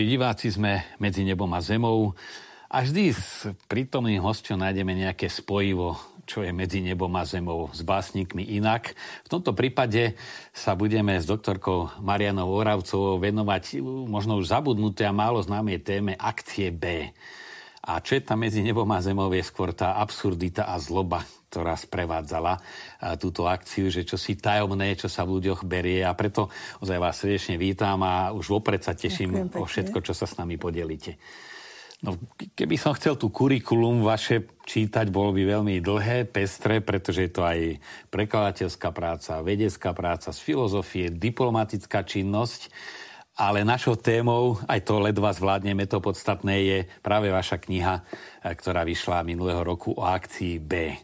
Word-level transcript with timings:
Milí 0.00 0.16
diváci, 0.16 0.48
sme 0.48 0.96
medzi 0.96 1.28
nebom 1.28 1.52
a 1.52 1.60
zemou 1.60 2.16
a 2.72 2.80
vždy 2.80 3.12
s 3.12 3.44
prítomným 3.68 4.24
hosťom 4.24 4.56
nájdeme 4.56 4.96
nejaké 4.96 5.28
spojivo, 5.28 6.00
čo 6.24 6.40
je 6.40 6.56
medzi 6.56 6.80
nebom 6.80 7.12
a 7.20 7.28
zemou 7.28 7.68
s 7.68 7.84
básnikmi 7.84 8.48
inak. 8.48 8.96
V 8.96 9.28
tomto 9.28 9.52
prípade 9.52 10.16
sa 10.56 10.72
budeme 10.72 11.20
s 11.20 11.28
doktorkou 11.28 12.00
Marianou 12.00 12.48
Oravcovou 12.48 13.20
venovať 13.20 13.84
možno 13.84 14.40
už 14.40 14.48
zabudnuté 14.48 15.04
a 15.04 15.12
málo 15.12 15.44
známej 15.44 15.84
téme 15.84 16.16
akcie 16.16 16.72
B. 16.72 17.12
A 17.84 18.00
čo 18.00 18.16
je 18.16 18.24
tam 18.24 18.40
medzi 18.40 18.64
nebom 18.64 18.88
a 18.96 19.04
zemou 19.04 19.28
je 19.36 19.44
skôr 19.44 19.76
tá 19.76 20.00
absurdita 20.00 20.64
a 20.64 20.80
zloba, 20.80 21.28
ktorá 21.50 21.74
sprevádzala 21.74 22.62
túto 23.18 23.50
akciu, 23.50 23.90
že 23.90 24.06
čo 24.06 24.14
si 24.14 24.38
tajomné, 24.38 24.94
čo 24.94 25.10
sa 25.10 25.26
v 25.26 25.42
ľuďoch 25.42 25.66
berie 25.66 26.06
a 26.06 26.14
preto 26.14 26.46
ozaj 26.78 27.02
vás 27.02 27.18
srdečne 27.18 27.58
vítam 27.58 27.98
a 28.06 28.30
už 28.30 28.54
vopred 28.54 28.78
sa 28.86 28.94
teším 28.94 29.50
o 29.58 29.66
všetko, 29.66 29.98
čo 29.98 30.14
sa 30.14 30.30
s 30.30 30.38
nami 30.38 30.54
podelíte. 30.54 31.18
No, 32.00 32.16
keby 32.56 32.80
som 32.80 32.96
chcel 32.96 33.20
tú 33.20 33.28
kurikulum 33.28 34.00
vaše 34.00 34.48
čítať, 34.64 35.12
bolo 35.12 35.36
by 35.36 35.58
veľmi 35.58 35.84
dlhé, 35.84 36.24
pestré, 36.32 36.80
pretože 36.80 37.28
je 37.28 37.32
to 37.34 37.44
aj 37.44 37.76
prekladateľská 38.08 38.88
práca, 38.88 39.44
vedecká 39.44 39.92
práca 39.92 40.32
z 40.32 40.40
filozofie, 40.40 41.12
diplomatická 41.12 42.00
činnosť, 42.00 42.72
ale 43.36 43.68
našou 43.68 44.00
témou, 44.00 44.56
aj 44.64 44.80
to 44.80 44.96
ledva 44.96 45.36
zvládneme, 45.36 45.84
to 45.84 46.00
podstatné 46.00 46.56
je 46.64 46.78
práve 47.04 47.28
vaša 47.28 47.60
kniha, 47.60 48.00
ktorá 48.48 48.80
vyšla 48.88 49.20
minulého 49.20 49.60
roku 49.60 49.92
o 49.92 50.00
akcii 50.00 50.56
B. 50.56 50.96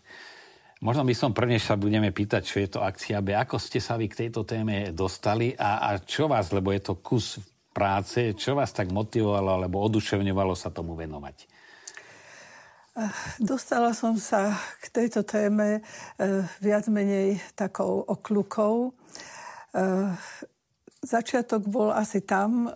Možno 0.87 1.03
by 1.03 1.19
som 1.19 1.35
prvne 1.35 1.59
sa 1.59 1.75
budeme 1.75 2.15
pýtať, 2.15 2.47
čo 2.47 2.63
je 2.63 2.69
to 2.71 2.79
akcia 2.79 3.19
B. 3.19 3.35
Ako 3.35 3.59
ste 3.59 3.83
sa 3.83 3.99
vy 3.99 4.07
k 4.07 4.23
tejto 4.23 4.47
téme 4.47 4.95
dostali 4.95 5.51
a, 5.59 5.83
a 5.83 5.99
čo 5.99 6.31
vás, 6.31 6.55
lebo 6.55 6.71
je 6.71 6.79
to 6.79 7.03
kus 7.03 7.43
práce, 7.75 8.39
čo 8.39 8.55
vás 8.55 8.71
tak 8.71 8.95
motivovalo 8.95 9.59
alebo 9.59 9.83
oduševňovalo 9.83 10.55
sa 10.55 10.71
tomu 10.71 10.95
venovať? 10.95 11.51
Dostala 13.43 13.91
som 13.99 14.15
sa 14.15 14.55
k 14.79 14.87
tejto 14.95 15.27
téme 15.27 15.83
eh, 15.83 16.47
viac 16.63 16.87
menej 16.87 17.43
takou 17.59 18.07
okľukou. 18.07 18.95
Začiatok 21.07 21.71
bol 21.71 21.95
asi 21.95 22.27
tam, 22.27 22.67
e, 22.67 22.71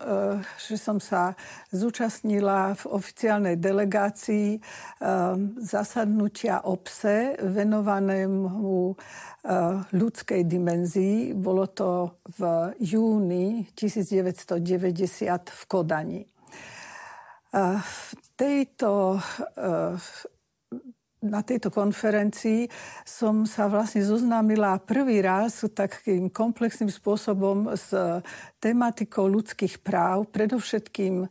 že 0.55 0.79
som 0.79 1.03
sa 1.03 1.35
zúčastnila 1.75 2.71
v 2.79 2.83
oficiálnej 2.95 3.59
delegácii 3.59 4.55
e, 4.55 4.59
zasadnutia 5.59 6.63
obse 6.63 7.35
venovanému 7.43 8.71
e, 8.87 8.95
ľudskej 9.91 10.47
dimenzii. 10.47 11.35
Bolo 11.35 11.67
to 11.75 12.23
v 12.39 12.71
júni 12.79 13.67
1990 13.75 15.51
v 15.51 15.61
Kodani. 15.67 16.23
V 17.51 18.07
tejto 18.39 19.19
na 21.21 21.45
tejto 21.45 21.69
konferencii 21.69 22.65
som 23.05 23.45
sa 23.45 23.69
vlastne 23.69 24.01
zoznámila 24.01 24.81
prvý 24.81 25.21
raz 25.21 25.61
takým 25.69 26.33
komplexným 26.33 26.89
spôsobom 26.89 27.77
s 27.77 27.93
tematikou 28.57 29.29
ľudských 29.29 29.85
práv, 29.85 30.33
predovšetkým 30.33 31.25
e, 31.25 31.27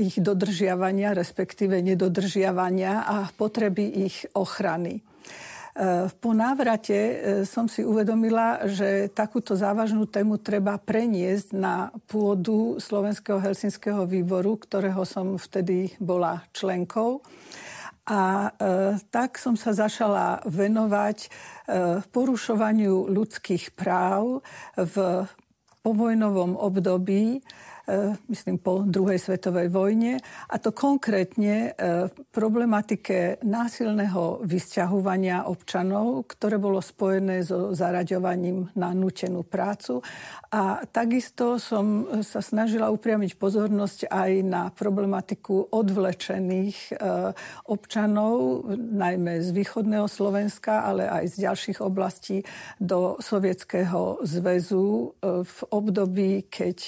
ich 0.00 0.16
dodržiavania, 0.16 1.12
respektíve 1.12 1.76
nedodržiavania 1.84 3.04
a 3.04 3.28
potreby 3.36 4.08
ich 4.08 4.24
ochrany. 4.32 5.04
E, 5.76 6.08
po 6.16 6.32
návrate 6.32 6.96
e, 6.96 7.14
som 7.44 7.68
si 7.68 7.84
uvedomila, 7.84 8.64
že 8.64 9.12
takúto 9.12 9.52
závažnú 9.60 10.08
tému 10.08 10.40
treba 10.40 10.80
preniesť 10.80 11.52
na 11.52 11.92
pôdu 12.08 12.80
Slovenského 12.80 13.44
helsinského 13.44 14.08
výboru, 14.08 14.56
ktorého 14.56 15.04
som 15.04 15.36
vtedy 15.36 15.92
bola 16.00 16.48
členkou. 16.56 17.20
A 18.10 18.50
e, 18.50 18.50
tak 19.14 19.38
som 19.38 19.54
sa 19.54 19.70
začala 19.70 20.42
venovať 20.42 21.18
e, 21.22 21.28
porušovaniu 22.10 23.06
ľudských 23.06 23.78
práv 23.78 24.42
v 24.74 24.94
povojnovom 25.86 26.58
období 26.58 27.38
myslím 28.30 28.58
po 28.62 28.86
druhej 28.86 29.18
svetovej 29.18 29.68
vojne, 29.68 30.22
a 30.48 30.56
to 30.62 30.70
konkrétne 30.70 31.70
e, 31.74 32.10
problematike 32.30 33.42
násilného 33.42 34.46
vysťahovania 34.46 35.50
občanov, 35.50 36.30
ktoré 36.30 36.56
bolo 36.62 36.78
spojené 36.78 37.42
so 37.42 37.74
zaraďovaním 37.74 38.70
na 38.78 38.94
nutenú 38.94 39.42
prácu. 39.42 40.00
A 40.54 40.86
takisto 40.86 41.58
som 41.58 42.06
sa 42.22 42.38
snažila 42.42 42.90
upriamiť 42.94 43.34
pozornosť 43.36 44.10
aj 44.10 44.30
na 44.46 44.62
problematiku 44.70 45.74
odvlečených 45.74 46.78
e, 46.90 47.32
občanov, 47.68 48.64
najmä 48.78 49.42
z 49.42 49.50
východného 49.50 50.06
Slovenska, 50.06 50.86
ale 50.86 51.10
aj 51.10 51.24
z 51.34 51.36
ďalších 51.50 51.78
oblastí 51.82 52.42
do 52.78 53.18
Sovietskeho 53.18 54.22
zväzu 54.22 55.14
v 55.22 55.58
období, 55.70 56.46
keď 56.46 56.78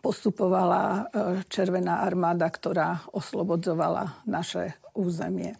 postupovala 0.00 0.82
e, 0.82 1.00
Červená 1.48 2.04
armáda, 2.04 2.48
ktorá 2.48 3.04
oslobodzovala 3.12 4.24
naše 4.28 4.76
územie. 4.96 5.56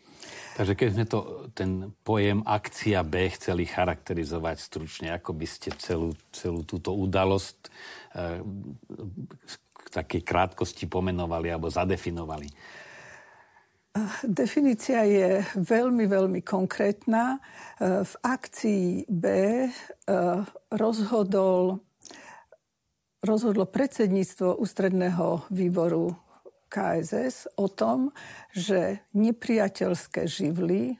Takže 0.56 0.72
keď 0.72 0.88
sme 0.88 1.04
to, 1.04 1.18
ten 1.52 1.92
pojem 2.00 2.40
akcia 2.40 3.04
B 3.04 3.28
chceli 3.36 3.68
charakterizovať 3.68 4.56
stručne, 4.56 5.08
ako 5.12 5.36
by 5.36 5.46
ste 5.46 5.68
celú, 5.76 6.16
celú 6.32 6.64
túto 6.64 6.96
udalosť 6.96 7.58
e, 7.60 7.70
k 9.76 9.86
takej 9.92 10.22
krátkosti 10.24 10.88
pomenovali 10.88 11.52
alebo 11.52 11.68
zadefinovali? 11.68 12.48
Definícia 14.28 15.08
je 15.08 15.40
veľmi, 15.56 16.04
veľmi 16.04 16.40
konkrétna. 16.44 17.36
E, 17.36 18.04
v 18.04 18.14
akcii 18.24 19.08
B 19.08 19.24
rozhodol 20.72 21.85
rozhodlo 23.24 23.64
predsedníctvo 23.64 24.58
ústredného 24.60 25.48
výboru 25.52 26.16
KSS 26.68 27.56
o 27.56 27.70
tom, 27.70 28.10
že 28.52 29.06
nepriateľské 29.14 30.26
živly 30.26 30.98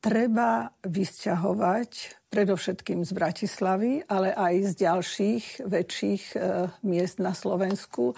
treba 0.00 0.70
vysťahovať 0.86 1.90
predovšetkým 2.30 3.02
z 3.02 3.10
Bratislavy, 3.16 3.92
ale 4.06 4.30
aj 4.30 4.54
z 4.70 4.72
ďalších 4.86 5.44
väčších 5.66 6.22
e, 6.36 6.68
miest 6.84 7.18
na 7.18 7.32
Slovensku. 7.32 8.14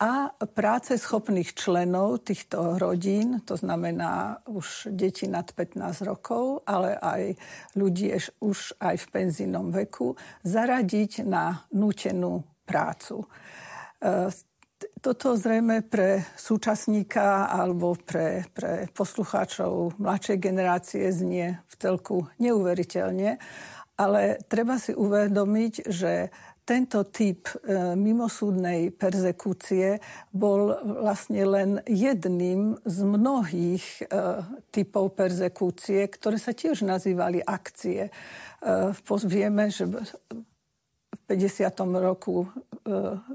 A 0.00 0.34
práce 0.52 0.98
schopných 1.00 1.54
členov 1.54 2.26
týchto 2.26 2.76
rodín, 2.76 3.40
to 3.46 3.56
znamená 3.56 4.42
už 4.50 4.90
deti 4.92 5.30
nad 5.30 5.48
15 5.48 6.02
rokov, 6.04 6.66
ale 6.66 6.98
aj 6.98 7.38
ľudí 7.78 8.10
už 8.42 8.76
aj 8.82 8.96
v 9.00 9.06
penzínom 9.08 9.70
veku, 9.72 10.18
zaradiť 10.44 11.24
na 11.24 11.64
nútenú 11.72 12.42
prácu. 12.70 13.26
E, 13.98 14.30
toto 15.02 15.34
zrejme 15.36 15.82
pre 15.82 16.22
súčasníka 16.38 17.50
alebo 17.50 17.98
pre, 17.98 18.46
pre 18.54 18.86
poslucháčov 18.94 19.98
mladšej 19.98 20.38
generácie 20.38 21.04
znie 21.10 21.58
v 21.66 21.74
telku 21.74 22.30
neuveriteľne, 22.38 23.36
ale 24.00 24.40
treba 24.48 24.80
si 24.80 24.96
uvedomiť, 24.96 25.74
že 25.90 26.32
tento 26.64 27.02
typ 27.10 27.50
e, 27.50 27.98
mimosúdnej 27.98 28.94
perzekúcie 28.94 29.98
bol 30.30 30.78
vlastne 31.02 31.42
len 31.42 31.70
jedným 31.82 32.78
z 32.86 32.98
mnohých 33.02 33.84
e, 34.00 34.02
typov 34.70 35.18
perzekúcie, 35.18 36.06
ktoré 36.06 36.38
sa 36.38 36.54
tiež 36.54 36.86
nazývali 36.86 37.42
akcie. 37.42 38.14
Vieme, 39.24 39.72
že 39.72 39.88
50. 41.30 41.70
roku 42.02 42.42
e, 42.42 42.46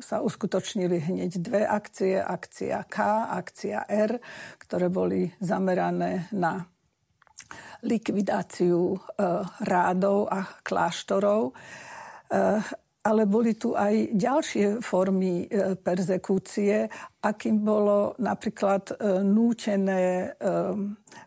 sa 0.04 0.20
uskutočnili 0.20 1.00
hneď 1.00 1.32
dve 1.40 1.64
akcie, 1.64 2.20
akcia 2.20 2.84
K, 2.92 2.96
akcia 3.40 3.88
R, 3.88 4.20
ktoré 4.60 4.92
boli 4.92 5.32
zamerané 5.40 6.28
na 6.36 6.68
likvidáciu 7.88 9.00
e, 9.00 9.00
rádov 9.64 10.28
a 10.28 10.44
kláštorov. 10.60 11.56
Ale 13.06 13.30
boli 13.30 13.54
tu 13.54 13.78
aj 13.78 14.18
ďalšie 14.18 14.82
formy 14.82 15.46
e, 15.46 15.78
perzekúcie, 15.78 16.90
akým 17.22 17.62
bolo 17.62 18.18
napríklad 18.18 18.98
e, 18.98 19.22
nútené 19.22 20.34
e, 20.34 20.54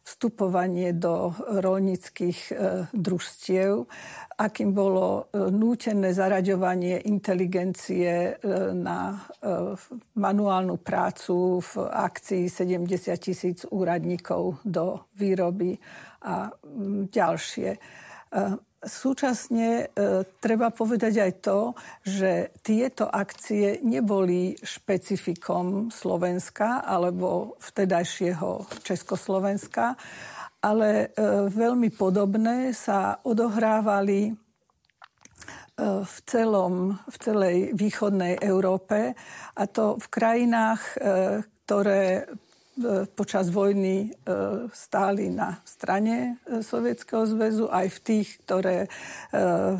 vstupovanie 0.02 0.98
do 0.98 1.30
rolnických 1.38 2.52
družstiev, 2.92 3.88
akým 4.36 4.76
bolo 4.76 5.32
nútené 5.32 6.12
zaraďovanie 6.12 7.08
inteligencie 7.08 8.36
na 8.76 9.16
manuálnu 10.16 10.76
prácu 10.80 11.60
v 11.60 11.72
akcii 11.88 12.52
70 12.52 13.16
tisíc 13.16 13.64
úradníkov 13.69 14.60
do 14.64 15.08
výroby 15.16 15.80
a 16.25 16.52
ďalšie. 17.08 17.80
Súčasne 18.78 19.90
e, 19.90 20.22
treba 20.38 20.70
povedať 20.70 21.14
aj 21.19 21.32
to, 21.42 21.75
že 22.06 22.54
tieto 22.62 23.10
akcie 23.10 23.82
neboli 23.82 24.54
špecifikom 24.54 25.90
Slovenska 25.90 26.86
alebo 26.86 27.58
vtedajšieho 27.58 28.70
Československa, 28.86 29.98
ale 30.62 30.90
e, 30.90 31.06
veľmi 31.50 31.90
podobné 31.90 32.70
sa 32.70 33.19
odohrávali 33.22 34.30
e, 34.30 34.32
v, 36.02 36.16
celom, 36.22 37.02
v 37.02 37.16
celej 37.19 37.56
východnej 37.75 38.38
Európe 38.42 39.14
a 39.58 39.62
to 39.66 39.98
v 39.98 40.06
krajinách, 40.06 40.82
e, 40.82 40.94
ktoré 41.66 42.30
počas 43.14 43.50
vojny 43.50 44.06
e, 44.06 44.08
stáli 44.70 45.28
na 45.28 45.58
strane 45.66 46.38
e, 46.46 46.62
Sovietskeho 46.62 47.26
zväzu, 47.26 47.66
aj 47.66 47.86
v 47.90 47.98
tých, 48.02 48.28
ktoré 48.44 48.90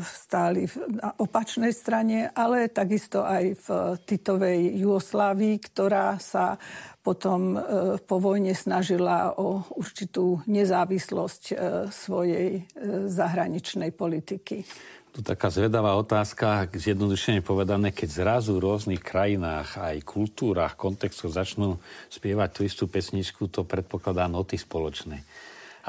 stáli 0.05 0.69
na 0.93 1.13
opačnej 1.17 1.73
strane, 1.73 2.29
ale 2.31 2.69
takisto 2.69 3.25
aj 3.25 3.45
v 3.65 3.67
Titovej 4.05 4.77
Jugoslávii, 4.77 5.55
ktorá 5.57 6.21
sa 6.21 6.59
potom 7.01 7.57
po 8.05 8.17
vojne 8.21 8.53
snažila 8.53 9.33
o 9.39 9.65
určitú 9.73 10.45
nezávislosť 10.45 11.43
svojej 11.89 12.69
zahraničnej 13.09 13.89
politiky. 13.95 14.61
Tu 15.09 15.25
taká 15.25 15.49
zvedavá 15.49 15.97
otázka, 15.97 16.69
zjednodušene 16.69 17.41
povedané, 17.41 17.89
keď 17.89 18.09
zrazu 18.13 18.53
v 18.53 18.69
rôznych 18.69 19.01
krajinách, 19.01 19.81
aj 19.81 20.05
kultúrach, 20.05 20.77
kontextoch 20.77 21.33
začnú 21.33 21.81
spievať 22.13 22.49
tú 22.53 22.61
istú 22.61 22.85
pesničku, 22.85 23.49
to 23.49 23.65
predpokladá 23.65 24.29
noty 24.29 24.61
spoločné. 24.61 25.25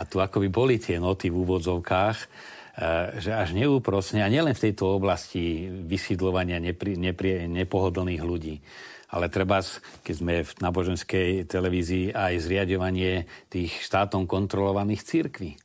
A 0.00 0.08
tu 0.08 0.24
ako 0.24 0.40
by 0.40 0.48
boli 0.48 0.80
tie 0.80 0.96
noty 0.96 1.28
v 1.28 1.36
úvodzovkách, 1.36 2.16
e, 2.16 2.26
že 3.20 3.36
až 3.36 3.52
neúprosne, 3.52 4.24
a 4.24 4.32
nielen 4.32 4.56
v 4.56 4.72
tejto 4.72 4.96
oblasti 4.96 5.68
vysídlovania 5.68 6.56
nepri, 6.56 6.96
nepri, 6.96 7.44
nepohodlných 7.44 8.24
ľudí, 8.24 8.56
ale 9.12 9.28
treba, 9.28 9.60
keď 10.00 10.14
sme 10.16 10.34
v 10.48 10.52
náboženskej 10.64 11.44
televízii, 11.44 12.16
aj 12.16 12.40
zriadovanie 12.40 13.28
tých 13.52 13.84
štátom 13.84 14.24
kontrolovaných 14.24 15.04
církví 15.04 15.60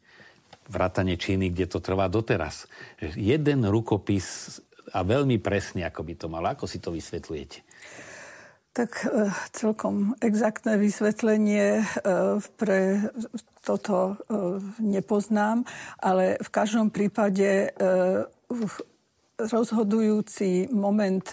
vrátane 0.70 1.18
Číny, 1.18 1.54
kde 1.54 1.66
to 1.70 1.80
trvá 1.80 2.10
doteraz. 2.10 2.66
Jeden 3.18 3.66
rukopis 3.70 4.60
a 4.94 5.02
veľmi 5.02 5.42
presne, 5.42 5.86
ako 5.86 6.02
by 6.06 6.14
to 6.16 6.28
malo. 6.30 6.48
Ako 6.54 6.66
si 6.70 6.78
to 6.78 6.94
vysvetľujete? 6.94 7.66
Tak 8.76 8.92
e, 9.08 9.32
celkom 9.56 10.20
exaktné 10.20 10.76
vysvetlenie 10.76 11.80
e, 11.80 11.86
pre 12.60 13.08
toto 13.64 14.14
e, 14.14 14.16
nepoznám, 14.84 15.64
ale 16.04 16.36
v 16.44 16.50
každom 16.52 16.92
prípade 16.92 17.72
rozhodujúci 19.38 20.72
moment 20.72 21.28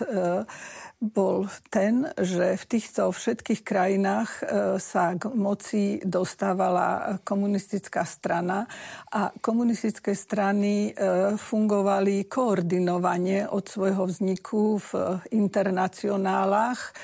bol 1.03 1.51
ten, 1.67 2.07
že 2.15 2.55
v 2.55 2.65
týchto 2.71 3.11
všetkých 3.11 3.67
krajinách 3.67 4.31
e, 4.39 4.43
sa 4.79 5.19
k 5.19 5.35
moci 5.35 5.99
dostávala 6.07 7.19
komunistická 7.27 8.07
strana 8.07 8.71
a 9.11 9.35
komunistické 9.43 10.15
strany 10.15 10.95
e, 10.95 11.35
fungovali 11.35 12.31
koordinovane 12.31 13.51
od 13.51 13.67
svojho 13.67 14.07
vzniku 14.07 14.79
v 14.79 14.91
internacionálach 15.35 16.95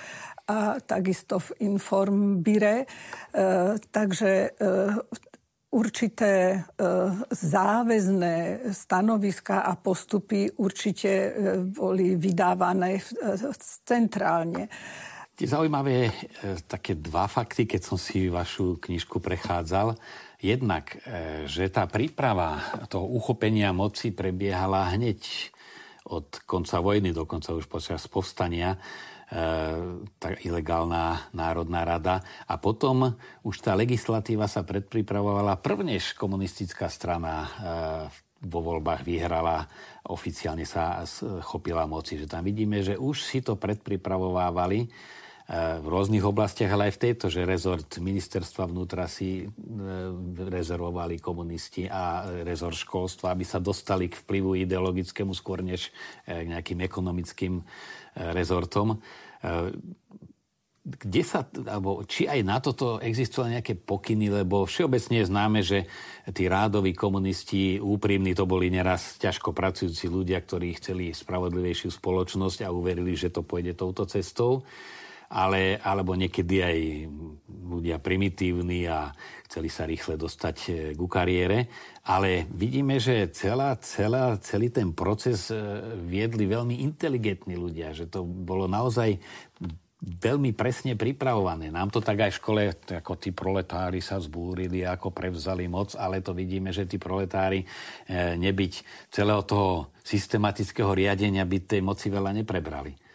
a 0.47 0.79
takisto 0.79 1.43
v 1.43 1.67
Informbire. 1.67 2.87
E, 2.87 2.87
takže 3.83 4.55
určité 5.69 6.33
e, 6.53 6.59
záväzné 7.29 8.69
stanoviska 8.73 9.69
a 9.69 9.77
postupy 9.77 10.49
určite 10.57 11.11
e, 11.11 11.31
boli 11.69 12.17
vydávané 12.17 12.97
e, 12.97 13.03
centrálne. 13.85 14.69
Zaujímavé 15.39 16.11
také 16.67 16.99
dva 16.99 17.31
fakty, 17.31 17.63
keď 17.63 17.81
som 17.87 17.95
si 17.95 18.27
vašu 18.27 18.83
knižku 18.83 19.23
prechádzal. 19.23 19.95
Jednak, 20.43 20.99
že 21.47 21.71
tá 21.71 21.87
príprava 21.87 22.59
toho 22.91 23.07
uchopenia 23.07 23.71
moci 23.71 24.11
prebiehala 24.11 24.91
hneď 24.99 25.55
od 26.11 26.43
konca 26.43 26.83
vojny, 26.83 27.15
dokonca 27.15 27.55
už 27.55 27.71
počas 27.71 28.11
povstania 28.11 28.83
tá 29.29 30.29
ilegálna 30.41 31.29
Národná 31.37 31.85
rada. 31.85 32.25
A 32.49 32.57
potom 32.57 33.13
už 33.45 33.61
tá 33.61 33.77
legislatíva 33.77 34.49
sa 34.49 34.65
predpripravovala 34.65 35.61
prvnež 35.61 36.17
komunistická 36.17 36.89
strana 36.89 37.35
e, 37.45 37.49
vo 38.49 38.61
voľbách 38.65 39.05
vyhrala, 39.05 39.69
oficiálne 40.09 40.65
sa 40.65 41.05
chopila 41.45 41.85
moci. 41.85 42.17
Že 42.17 42.27
tam 42.39 42.43
vidíme, 42.47 42.81
že 42.81 42.97
už 42.97 43.21
si 43.21 43.45
to 43.45 43.61
predpripravovávali 43.61 44.79
e, 44.81 44.89
v 45.49 45.87
rôznych 45.89 46.21
oblastiach, 46.21 46.69
ale 46.69 46.93
aj 46.93 47.01
v 47.01 47.03
tejto, 47.09 47.33
že 47.33 47.49
rezort 47.49 47.89
ministerstva 47.97 48.69
vnútra 48.69 49.09
si 49.09 49.41
e, 49.41 49.45
rezervovali 50.45 51.17
komunisti 51.25 51.89
a 51.89 52.29
rezort 52.45 52.77
školstva, 52.77 53.33
aby 53.33 53.49
sa 53.49 53.57
dostali 53.57 54.13
k 54.13 54.21
vplyvu 54.21 54.61
ideologickému 54.69 55.33
skôr 55.33 55.65
než 55.65 55.89
k 56.29 56.45
nejakým 56.45 56.85
ekonomickým 56.85 57.65
rezortom. 58.37 59.01
Kde 60.85 61.23
sa, 61.25 61.49
alebo 61.49 62.05
či 62.05 62.29
aj 62.29 62.41
na 62.45 62.61
toto 62.61 63.01
existovali 63.01 63.57
nejaké 63.57 63.73
pokyny, 63.77 64.29
lebo 64.29 64.69
všeobecne 64.69 65.25
je 65.25 65.31
známe, 65.33 65.61
že 65.65 65.89
tí 66.37 66.45
rádoví 66.45 66.93
komunisti, 66.93 67.81
úprimní, 67.81 68.37
to 68.37 68.45
boli 68.45 68.69
neraz 68.69 69.17
ťažko 69.17 69.57
pracujúci 69.57 70.13
ľudia, 70.13 70.45
ktorí 70.45 70.77
chceli 70.77 71.17
spravodlivejšiu 71.17 71.89
spoločnosť 71.89 72.69
a 72.69 72.73
uverili, 72.73 73.17
že 73.17 73.33
to 73.33 73.41
pôjde 73.41 73.81
touto 73.81 74.05
cestou 74.05 74.69
ale, 75.29 75.77
alebo 75.85 76.17
niekedy 76.17 76.57
aj 76.65 76.79
ľudia 77.69 78.01
primitívni 78.01 78.89
a 78.89 79.13
chceli 79.45 79.69
sa 79.69 79.85
rýchle 79.85 80.17
dostať 80.17 80.57
e, 80.57 80.71
ku 80.97 81.05
kariére. 81.05 81.69
Ale 82.09 82.49
vidíme, 82.49 82.97
že 82.97 83.29
celá, 83.37 83.77
celá, 83.77 84.41
celý 84.41 84.73
ten 84.73 84.97
proces 84.97 85.53
e, 85.53 85.57
viedli 86.01 86.49
veľmi 86.49 86.81
inteligentní 86.81 87.61
ľudia, 87.61 87.93
že 87.93 88.09
to 88.09 88.25
bolo 88.25 88.65
naozaj 88.65 89.21
veľmi 89.99 90.55
presne 90.55 90.95
pripravované. 90.95 91.75
Nám 91.75 91.91
to 91.91 91.99
tak 91.99 92.23
aj 92.23 92.31
v 92.31 92.39
škole, 92.39 92.63
ako 92.71 93.19
tí 93.19 93.35
proletári 93.35 93.99
sa 93.99 94.23
zbúrili, 94.23 94.87
ako 94.87 95.11
prevzali 95.11 95.67
moc, 95.67 95.99
ale 95.99 96.23
to 96.23 96.31
vidíme, 96.31 96.71
že 96.71 96.87
tí 96.87 96.97
proletári 96.97 97.67
e, 97.67 97.67
nebyť 98.39 98.73
celého 99.11 99.43
toho 99.43 99.91
systematického 100.07 100.95
riadenia 100.95 101.43
by 101.43 101.59
tej 101.67 101.83
moci 101.83 102.09
veľa 102.09 102.31
neprebrali. 102.41 103.08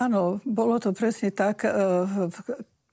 Áno, 0.00 0.40
bolo 0.44 0.80
to 0.80 0.92
presne 0.96 1.30
tak. 1.30 1.68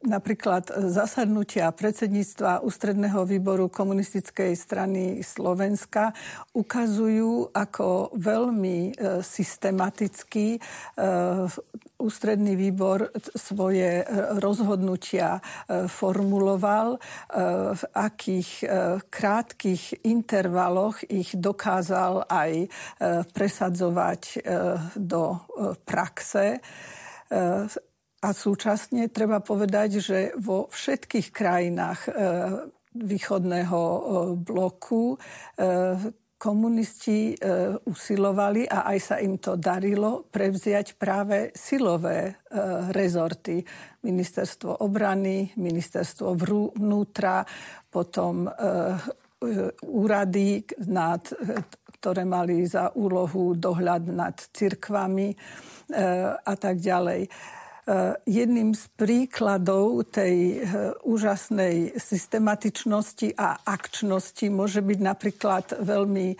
E, 0.06 0.10
napríklad 0.10 0.70
zasadnutia 0.94 1.74
predsedníctva 1.74 2.62
Ústredného 2.62 3.26
výboru 3.26 3.68
komunistickej 3.70 4.54
strany 4.54 5.26
Slovenska 5.26 6.14
ukazujú, 6.54 7.50
ako 7.52 8.14
veľmi 8.14 8.94
e, 8.94 9.22
systematicky 9.26 10.56
e, 10.56 10.60
ústredný 11.96 12.54
výbor 12.60 13.08
svoje 13.34 14.04
rozhodnutia 14.38 15.40
formuloval, 15.88 17.00
v 17.72 17.84
akých 17.96 18.68
krátkých 19.08 20.04
intervaloch 20.04 21.08
ich 21.08 21.32
dokázal 21.40 22.28
aj 22.28 22.68
presadzovať 23.32 24.22
do 25.00 25.40
praxe. 25.88 26.60
A 28.26 28.34
súčasne 28.34 29.14
treba 29.14 29.38
povedať, 29.38 30.02
že 30.02 30.34
vo 30.42 30.66
všetkých 30.74 31.30
krajinách 31.30 32.10
východného 32.98 33.80
bloku 34.42 35.14
komunisti 36.46 37.32
e, 37.32 37.36
usilovali 37.90 38.68
a 38.68 38.86
aj 38.92 39.00
sa 39.00 39.16
im 39.18 39.42
to 39.42 39.56
darilo 39.56 40.28
prevziať 40.28 40.94
práve 41.00 41.50
silové 41.56 42.20
e, 42.28 42.34
rezorty. 42.92 43.64
Ministerstvo 44.06 44.86
obrany, 44.86 45.56
ministerstvo 45.56 46.36
vnútra, 46.36 47.42
potom 47.90 48.46
e, 48.46 48.52
úrady, 49.90 50.62
nad, 50.86 51.24
ktoré 51.98 52.22
mali 52.30 52.62
za 52.70 52.94
úlohu 52.94 53.58
dohľad 53.58 54.10
nad 54.10 54.38
cirkvami 54.54 55.38
a 56.42 56.54
tak 56.58 56.82
ďalej. 56.82 57.30
Eh, 57.86 58.18
jedným 58.26 58.74
z 58.74 58.90
príkladov 58.98 60.10
tej 60.10 60.58
eh, 60.58 60.64
úžasnej 61.06 61.94
systematičnosti 61.94 63.38
a 63.38 63.62
akčnosti 63.62 64.42
môže 64.50 64.82
byť 64.82 65.00
napríklad 65.06 65.66
veľmi 65.86 66.28
eh, 66.34 66.38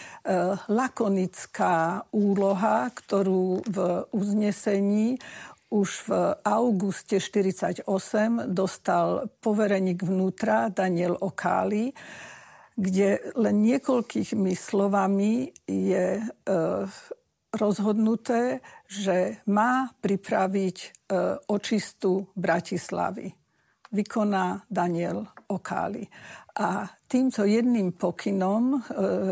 lakonická 0.66 2.10
úloha, 2.18 2.90
ktorú 2.90 3.62
v 3.62 3.78
uznesení 4.10 5.22
už 5.70 6.10
v 6.10 6.34
auguste 6.42 7.22
1948 7.22 8.50
dostal 8.50 9.30
povereník 9.38 10.02
vnútra 10.02 10.74
Daniel 10.74 11.14
Okáli, 11.14 11.94
kde 12.74 13.22
len 13.38 13.56
niekoľkými 13.62 14.54
slovami 14.58 15.54
je 15.70 16.26
rozhodnuté, 17.56 18.60
že 18.86 19.42
má 19.50 19.90
pripraviť 20.02 20.78
e, 20.78 20.88
očistu 21.50 22.30
Bratislavy. 22.38 23.34
Vykoná 23.92 24.66
Daniel 24.68 25.26
Okáli. 25.48 26.04
A 26.56 26.90
týmto 27.08 27.46
jedným 27.46 27.94
pokynom 27.98 28.78
e, 28.78 28.80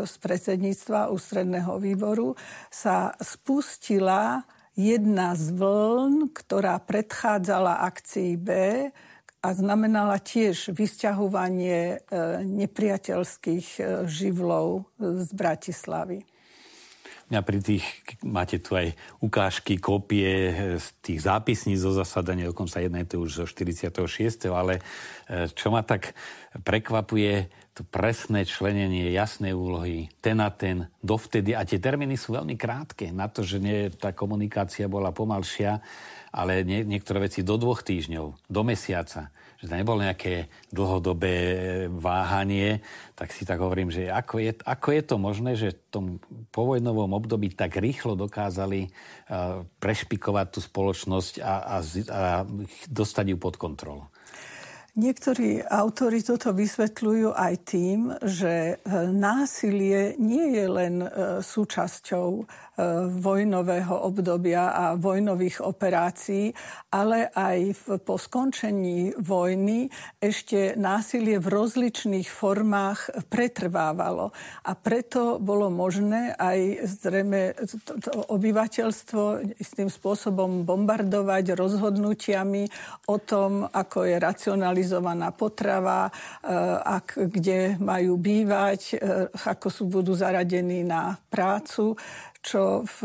z 0.06 0.14
predsedníctva 0.18 1.10
ústredného 1.10 1.78
výboru 1.78 2.34
sa 2.70 3.14
spustila 3.18 4.42
jedna 4.74 5.38
z 5.38 5.54
vln, 5.54 6.34
ktorá 6.34 6.82
predchádzala 6.82 7.86
akcii 7.86 8.32
B, 8.38 8.50
a 9.44 9.52
znamenala 9.52 10.24
tiež 10.24 10.72
vysťahovanie 10.72 11.80
e, 11.84 11.96
nepriateľských 12.48 13.76
živlov 14.08 14.88
z 14.96 15.28
Bratislavy. 15.36 16.24
Mňa 17.32 17.40
pri 17.40 17.58
tých, 17.60 17.84
máte 18.20 18.60
tu 18.60 18.76
aj 18.76 18.92
ukážky, 19.24 19.80
kópie 19.80 20.50
e, 20.50 20.52
z 20.76 20.86
tých 21.00 21.24
zápisníc 21.24 21.80
zo 21.80 21.94
zasadania, 21.94 22.50
dokonca 22.50 22.82
jedna 22.82 23.00
je 23.04 23.08
to 23.14 23.16
už 23.24 23.30
zo 23.44 23.46
46. 23.48 24.50
Ale 24.52 24.84
čo 25.56 25.72
ma 25.72 25.80
tak 25.80 26.12
prekvapuje, 26.62 27.48
to 27.74 27.82
presné 27.82 28.46
členenie, 28.46 29.10
jasné 29.10 29.50
úlohy, 29.50 30.06
ten 30.22 30.38
a 30.38 30.46
ten, 30.52 30.86
dovtedy. 31.02 31.58
A 31.58 31.66
tie 31.66 31.82
termíny 31.82 32.14
sú 32.14 32.38
veľmi 32.38 32.54
krátke 32.54 33.10
na 33.10 33.26
to, 33.26 33.42
že 33.42 33.58
nie, 33.58 33.90
tá 33.90 34.14
komunikácia 34.14 34.86
bola 34.86 35.10
pomalšia 35.10 35.82
ale 36.34 36.66
nie, 36.66 36.82
niektoré 36.82 37.30
veci 37.30 37.46
do 37.46 37.54
dvoch 37.54 37.86
týždňov, 37.86 38.50
do 38.50 38.62
mesiaca. 38.66 39.30
Že 39.64 39.72
to 39.72 39.80
nebolo 39.80 40.04
nejaké 40.04 40.52
dlhodobé 40.68 41.36
váhanie, 41.88 42.84
tak 43.16 43.32
si 43.32 43.48
tak 43.48 43.64
hovorím, 43.64 43.88
že 43.88 44.12
ako 44.12 44.36
je, 44.44 44.52
ako 44.60 44.88
je 44.92 45.02
to 45.08 45.16
možné, 45.16 45.50
že 45.56 45.72
v 45.72 45.80
tom 45.88 46.04
povojnovom 46.52 47.16
období 47.16 47.48
tak 47.56 47.80
rýchlo 47.80 48.12
dokázali 48.12 48.92
uh, 48.92 49.64
prešpikovať 49.80 50.46
tú 50.52 50.60
spoločnosť 50.60 51.40
a, 51.40 51.54
a, 51.64 51.76
a 51.80 52.20
dostať 52.92 53.24
ju 53.32 53.36
pod 53.40 53.56
kontrolu. 53.56 54.04
Niektorí 54.94 55.58
autori 55.58 56.22
toto 56.22 56.54
vysvetľujú 56.54 57.34
aj 57.34 57.54
tým, 57.66 58.14
že 58.22 58.78
e, 58.78 58.94
násilie 59.10 60.14
nie 60.22 60.54
je 60.54 60.66
len 60.70 60.94
e, 61.02 61.08
súčasťou 61.42 62.46
vojnového 63.22 63.94
obdobia 64.02 64.74
a 64.74 64.84
vojnových 64.98 65.62
operácií, 65.62 66.50
ale 66.90 67.30
aj 67.30 67.58
v, 67.70 67.84
po 68.02 68.18
skončení 68.18 69.14
vojny 69.14 69.86
ešte 70.18 70.74
násilie 70.74 71.38
v 71.38 71.46
rozličných 71.54 72.26
formách 72.26 73.30
pretrvávalo. 73.30 74.34
A 74.66 74.72
preto 74.74 75.38
bolo 75.38 75.70
možné 75.70 76.34
aj 76.34 76.88
zrejme 76.98 77.54
to, 77.62 77.94
to 78.02 78.10
obyvateľstvo 78.30 79.54
istým 79.62 79.86
spôsobom 79.86 80.66
bombardovať 80.66 81.54
rozhodnutiami 81.54 82.66
o 83.06 83.16
tom, 83.22 83.70
ako 83.70 84.08
je 84.08 84.16
racionalizovaná 84.18 85.30
potrava, 85.30 86.10
eh, 86.10 86.50
ak, 86.82 87.22
kde 87.30 87.78
majú 87.78 88.18
bývať, 88.18 88.80
eh, 88.98 89.30
ako 89.30 89.68
sú 89.70 89.84
budú 89.86 90.14
zaradení 90.14 90.82
na 90.82 91.14
prácu 91.30 91.94
čo 92.44 92.84
v 92.84 92.98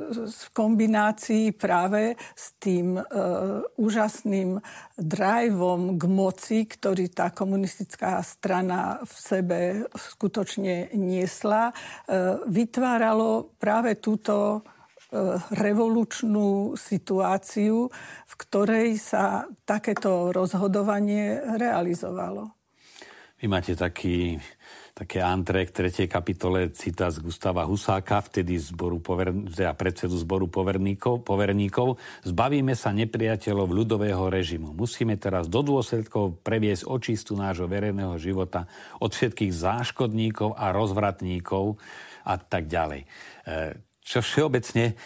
v 0.00 0.48
kombinácii 0.52 1.52
práve 1.52 2.16
s 2.32 2.56
tým 2.56 2.96
e, 2.96 3.02
úžasným 3.76 4.56
driveom 4.96 5.98
k 5.98 6.02
moci, 6.08 6.58
ktorý 6.64 7.10
tá 7.12 7.34
komunistická 7.34 8.22
strana 8.24 9.02
v 9.04 9.12
sebe 9.12 9.58
skutočne 9.92 10.94
niesla, 10.96 11.70
e, 11.70 11.74
vytváralo 12.48 13.56
práve 13.60 13.98
túto 14.00 14.36
e, 14.56 14.60
revolučnú 15.58 16.78
situáciu, 16.78 17.90
v 18.24 18.34
ktorej 18.46 18.96
sa 18.96 19.44
takéto 19.66 20.32
rozhodovanie 20.32 21.58
realizovalo. 21.60 22.56
Vy 23.40 23.48
máte 23.48 23.72
taký 23.72 24.36
také 25.00 25.24
antre 25.24 25.64
k 25.64 25.72
tretej 25.72 26.12
kapitole 26.12 26.76
cita 26.76 27.08
z 27.08 27.24
Gustava 27.24 27.64
Husáka, 27.64 28.20
vtedy 28.20 28.60
zboru 28.60 29.00
pover, 29.00 29.32
teda 29.32 29.72
predsedu 29.72 30.12
zboru 30.20 30.52
poverníkov, 30.52 31.24
poverníkov. 31.24 31.96
Zbavíme 32.28 32.76
sa 32.76 32.92
nepriateľov 32.92 33.72
ľudového 33.72 34.28
režimu. 34.28 34.76
Musíme 34.76 35.16
teraz 35.16 35.48
do 35.48 35.64
dôsledkov 35.64 36.44
previesť 36.44 36.84
očistu 36.84 37.32
nášho 37.32 37.64
verejného 37.64 38.20
života 38.20 38.68
od 39.00 39.08
všetkých 39.08 39.56
záškodníkov 39.56 40.52
a 40.52 40.68
rozvratníkov 40.68 41.80
a 42.28 42.34
tak 42.36 42.68
ďalej. 42.68 43.00
E, 43.00 43.08
čo 44.04 44.20
všeobecne 44.20 45.00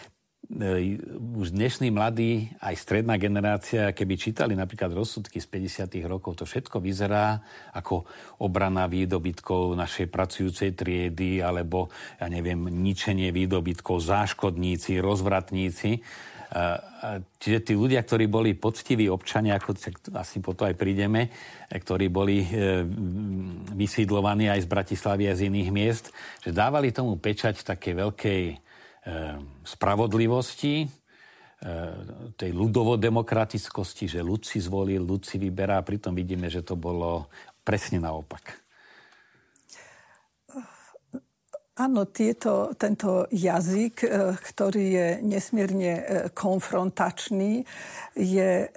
už 0.45 1.57
dnešní 1.57 1.89
mladí, 1.89 2.53
aj 2.61 2.77
stredná 2.77 3.17
generácia, 3.17 3.89
keby 3.97 4.13
čítali 4.13 4.53
napríklad 4.53 4.93
rozsudky 4.93 5.41
z 5.41 5.47
50. 5.49 6.05
rokov, 6.05 6.37
to 6.37 6.45
všetko 6.45 6.77
vyzerá 6.77 7.41
ako 7.73 8.05
obrana 8.45 8.85
výdobytkov 8.85 9.73
našej 9.73 10.05
pracujúcej 10.13 10.77
triedy, 10.77 11.41
alebo, 11.41 11.89
ja 12.21 12.29
neviem, 12.29 12.61
ničenie 12.61 13.33
výdobytkov, 13.33 14.05
záškodníci, 14.05 15.01
rozvratníci. 15.01 15.97
E, 15.97 15.99
čiže 17.41 17.59
tí 17.65 17.73
ľudia, 17.73 18.05
ktorí 18.05 18.29
boli 18.29 18.53
poctiví 18.53 19.09
občania, 19.09 19.57
ako 19.57 19.73
asi 20.13 20.45
po 20.45 20.53
to 20.53 20.69
aj 20.69 20.77
prídeme, 20.77 21.33
e, 21.65 21.73
ktorí 21.73 22.05
boli 22.13 22.45
vysídlovaní 23.73 24.53
aj 24.53 24.61
z 24.61 24.67
Bratislavy 24.69 25.25
a 25.25 25.33
z 25.33 25.49
iných 25.49 25.69
miest, 25.73 26.05
že 26.45 26.53
dávali 26.53 26.93
tomu 26.93 27.17
pečať 27.17 27.65
také 27.65 27.97
veľkej 27.97 28.64
spravodlivosti, 29.61 30.81
ehm, 30.81 30.89
tej 32.33 32.51
ľudovodemokratickosti, 32.51 34.09
že 34.09 34.25
ľud 34.25 34.41
si 34.41 34.57
zvolil, 34.57 35.05
ľud 35.05 35.21
si 35.21 35.37
vyberá. 35.37 35.85
Pritom 35.85 36.17
vidíme, 36.17 36.49
že 36.49 36.65
to 36.65 36.73
bolo 36.73 37.29
presne 37.61 38.01
naopak. 38.01 38.64
Áno, 41.75 42.07
tieto, 42.07 42.71
tento 42.79 43.27
jazyk, 43.35 43.95
e, 43.99 44.07
ktorý 44.39 44.85
je 44.95 45.07
nesmierne 45.27 45.93
e, 45.99 46.03
konfrontačný, 46.31 47.67
je 48.15 48.51
e, 48.63 48.67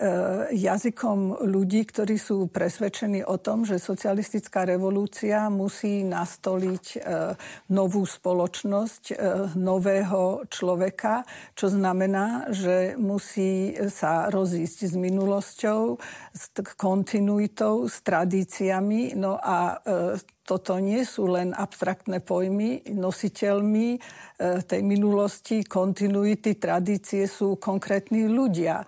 jazykom 0.50 1.46
ľudí, 1.46 1.86
ktorí 1.86 2.18
sú 2.18 2.50
presvedčení 2.50 3.22
o 3.22 3.38
tom, 3.38 3.62
že 3.62 3.78
socialistická 3.78 4.66
revolúcia 4.66 5.46
musí 5.46 6.02
nastoliť 6.02 7.06
novú 7.70 8.02
spoločnosť, 8.02 9.14
nového 9.54 10.50
človeka, 10.50 11.22
čo 11.54 11.70
znamená, 11.70 12.50
že 12.50 12.98
musí 12.98 13.78
sa 13.94 14.26
rozísť 14.26 14.90
s 14.90 14.94
minulosťou, 14.98 15.80
s 16.34 16.50
kontinuitou, 16.74 17.86
s 17.86 18.02
tradíciami. 18.02 19.14
No 19.14 19.38
a 19.38 19.78
toto 20.48 20.80
nie 20.80 21.04
sú 21.04 21.28
len 21.28 21.52
abstraktné 21.52 22.24
pojmy. 22.24 22.88
Nositeľmi 22.88 23.88
e, 23.92 23.98
tej 24.64 24.80
minulosti, 24.80 25.60
kontinuity, 25.60 26.56
tradície 26.56 27.28
sú 27.28 27.60
konkrétni 27.60 28.24
ľudia. 28.24 28.80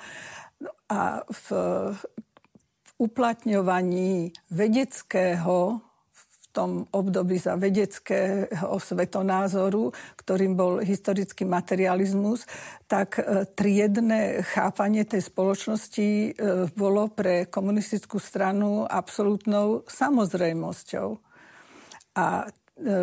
A 0.88 1.20
v, 1.20 1.46
v 1.92 2.00
uplatňovaní 2.96 4.32
vedeckého 4.48 5.84
v 6.10 6.24
tom 6.50 6.82
období 6.90 7.38
za 7.38 7.54
vedeckého 7.54 8.74
svetonázoru, 8.74 9.94
ktorým 10.18 10.58
bol 10.58 10.80
historický 10.80 11.44
materializmus, 11.44 12.48
tak 12.88 13.20
e, 13.20 13.44
triedne 13.52 14.40
chápanie 14.48 15.04
tej 15.04 15.28
spoločnosti 15.28 16.08
e, 16.08 16.30
bolo 16.72 17.12
pre 17.12 17.52
komunistickú 17.52 18.16
stranu 18.16 18.88
absolútnou 18.88 19.84
samozrejmosťou. 19.84 21.29
A 22.16 22.42
e, 22.42 22.48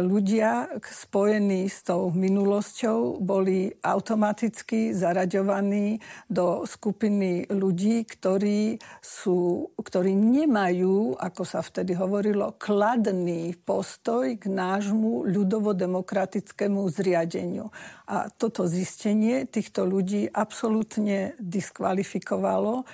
ľudia 0.03 0.67
spojení 0.83 1.71
s 1.71 1.87
tou 1.87 2.11
minulosťou 2.11 3.23
boli 3.23 3.71
automaticky 3.79 4.91
zaraďovaní 4.91 6.03
do 6.27 6.67
skupiny 6.67 7.47
ľudí, 7.47 8.03
ktorí, 8.03 8.81
sú, 8.99 9.71
ktorí 9.79 10.11
nemajú, 10.11 11.15
ako 11.15 11.43
sa 11.47 11.63
vtedy 11.63 11.95
hovorilo, 11.95 12.57
kladný 12.59 13.55
postoj 13.63 14.35
k 14.35 14.45
nášmu 14.51 15.23
ľudovo-demokratickému 15.29 16.83
zriadeniu. 16.91 17.71
A 18.07 18.31
toto 18.31 18.63
zistenie 18.71 19.43
týchto 19.43 19.83
ľudí 19.83 20.31
absolútne 20.31 21.35
diskvalifikovalo 21.43 22.87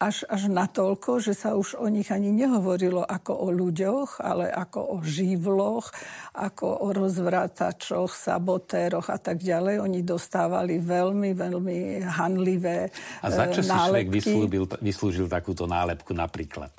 až, 0.00 0.24
až 0.32 0.48
natoľko, 0.48 1.20
že 1.20 1.36
sa 1.36 1.52
už 1.52 1.76
o 1.76 1.86
nich 1.92 2.08
ani 2.08 2.32
nehovorilo 2.32 3.04
ako 3.04 3.32
o 3.36 3.48
ľuďoch, 3.52 4.24
ale 4.24 4.48
ako 4.48 4.96
o 4.96 4.96
živloch, 5.04 5.92
ako 6.32 6.66
o 6.86 6.88
rozvrátačoch, 6.96 8.08
sabotéroch 8.16 9.12
a 9.12 9.20
tak 9.20 9.44
ďalej. 9.44 9.84
Oni 9.84 10.00
dostávali 10.00 10.80
veľmi, 10.80 11.36
veľmi 11.36 11.78
hanlivé 12.08 12.88
A 13.20 13.28
za 13.28 13.52
čo 13.52 13.60
nálepky. 13.60 13.68
si 13.68 13.76
človek 13.76 14.06
vyslúžil, 14.08 14.64
vyslúžil 14.80 15.26
takúto 15.28 15.68
nálepku 15.68 16.16
napríklad? 16.16 16.72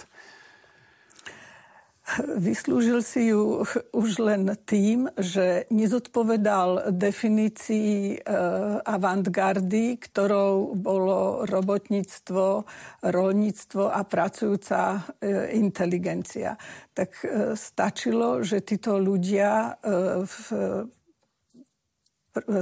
Vyslúžil 2.20 3.00
si 3.00 3.32
ju 3.32 3.64
už 3.96 4.10
len 4.20 4.52
tým, 4.68 5.08
že 5.16 5.64
nezodpovedal 5.72 6.92
definícii 6.92 8.16
e, 8.16 8.38
avantgardy, 8.84 9.96
ktorou 9.96 10.76
bolo 10.76 11.48
robotníctvo, 11.48 12.68
rolníctvo 13.08 13.84
a 13.88 14.02
pracujúca 14.04 15.08
e, 15.24 15.56
inteligencia. 15.56 16.60
Tak 16.92 17.10
e, 17.24 17.28
stačilo, 17.56 18.44
že 18.44 18.60
títo 18.60 19.00
ľudia 19.00 19.80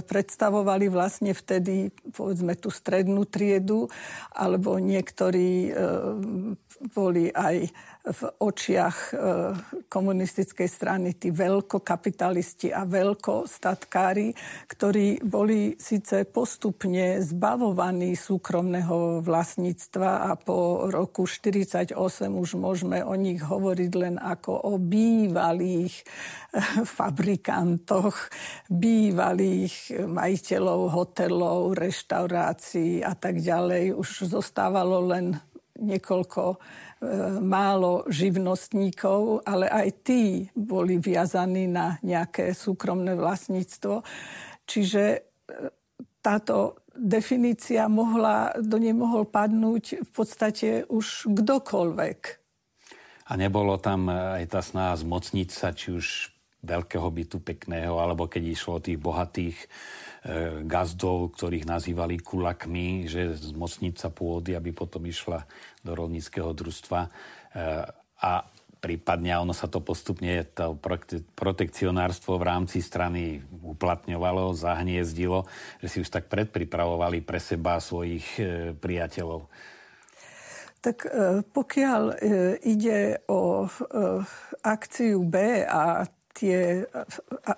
predstavovali 0.10 0.90
vlastne 0.90 1.34
vtedy 1.34 1.94
povedzme 2.10 2.58
tú 2.58 2.74
strednú 2.74 3.30
triedu, 3.30 3.86
alebo 4.34 4.82
niektorí 4.82 5.70
boli 6.90 7.30
aj 7.30 7.70
v 8.00 8.22
očiach 8.40 8.98
e, 9.12 9.16
komunistickej 9.92 10.70
strany 10.72 11.20
tí 11.20 11.36
veľkokapitalisti 11.36 12.72
a 12.72 12.88
veľkostatkári, 12.88 14.32
ktorí 14.72 15.20
boli 15.28 15.76
síce 15.76 16.24
postupne 16.24 17.20
zbavovaní 17.20 18.16
súkromného 18.16 19.20
vlastníctva 19.20 20.32
a 20.32 20.40
po 20.40 20.88
roku 20.88 21.28
1948 21.28 22.00
už 22.32 22.50
môžeme 22.56 23.04
o 23.04 23.12
nich 23.20 23.44
hovoriť 23.44 23.92
len 24.00 24.16
ako 24.16 24.72
o 24.72 24.74
bývalých 24.80 25.94
e, 26.00 26.04
fabrikantoch, 26.88 28.16
bývalých 28.72 30.08
majiteľov 30.08 30.80
hotelov, 30.96 31.76
reštaurácií 31.76 33.04
a 33.04 33.12
tak 33.12 33.44
ďalej. 33.44 33.92
Už 33.92 34.32
zostávalo 34.32 35.04
len 35.04 35.36
niekoľko 35.80 36.60
málo 37.40 38.04
živnostníkov, 38.12 39.48
ale 39.48 39.72
aj 39.72 39.88
tí 40.04 40.24
boli 40.52 41.00
viazaní 41.00 41.72
na 41.72 41.96
nejaké 42.04 42.52
súkromné 42.52 43.16
vlastníctvo. 43.16 44.04
Čiže 44.68 45.04
e, 45.16 45.20
táto 46.20 46.84
definícia 46.92 47.88
mohla, 47.88 48.52
do 48.60 48.76
nej 48.76 48.92
mohol 48.92 49.24
padnúť 49.24 50.04
v 50.04 50.12
podstate 50.12 50.84
už 50.92 51.32
kdokoľvek. 51.32 52.20
A 53.30 53.32
nebolo 53.40 53.80
tam 53.80 54.12
aj 54.12 54.52
tá 54.52 54.60
snaha 54.60 55.00
zmocniť 55.00 55.50
sa, 55.54 55.72
či 55.72 55.96
už 55.96 56.36
veľkého 56.60 57.08
bytu 57.08 57.40
pekného, 57.40 57.96
alebo 57.96 58.28
keď 58.28 58.44
išlo 58.52 58.82
o 58.82 58.84
tých 58.84 59.00
bohatých 59.00 59.58
gazdov, 60.68 61.40
ktorých 61.40 61.64
nazývali 61.64 62.20
kulakmi, 62.20 63.08
že 63.08 63.40
zmocniť 63.40 63.96
sa 63.96 64.12
pôdy, 64.12 64.52
aby 64.52 64.76
potom 64.76 65.08
išla 65.08 65.48
do 65.80 65.96
rolníckého 65.96 66.52
družstva. 66.52 67.00
E, 67.08 67.10
a 68.20 68.32
prípadne 68.84 69.40
ono 69.40 69.56
sa 69.56 69.72
to 69.72 69.80
postupne, 69.80 70.44
to 70.52 70.76
protekcionárstvo 71.40 72.36
v 72.36 72.48
rámci 72.48 72.84
strany 72.84 73.40
uplatňovalo, 73.64 74.52
zahniezdilo, 74.52 75.48
že 75.80 75.88
si 75.88 75.98
už 76.04 76.12
tak 76.12 76.28
predpripravovali 76.28 77.24
pre 77.24 77.40
seba 77.40 77.80
svojich 77.80 78.28
e, 78.36 78.44
priateľov. 78.76 79.48
Tak 80.84 80.98
e, 81.08 81.10
pokiaľ 81.48 82.04
ide 82.68 83.24
o 83.32 83.68
akciu 84.68 85.24
B 85.24 85.64
a 85.64 86.04
tie 86.34 86.86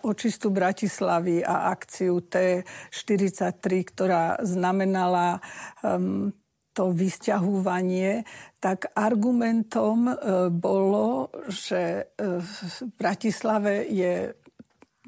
očistu 0.01 0.49
Bratislavy 0.49 1.43
a 1.43 1.71
akciu 1.73 2.23
T43, 2.23 3.63
ktorá 3.83 4.39
znamenala 4.41 5.43
um, 5.83 6.31
to 6.71 6.95
vysťahúvanie, 6.95 8.23
tak 8.63 8.91
argumentom 8.95 10.07
e, 10.07 10.13
bolo, 10.49 11.27
že 11.51 12.15
e, 12.15 12.39
v 12.39 12.55
Bratislave 12.95 13.91
je 13.91 14.31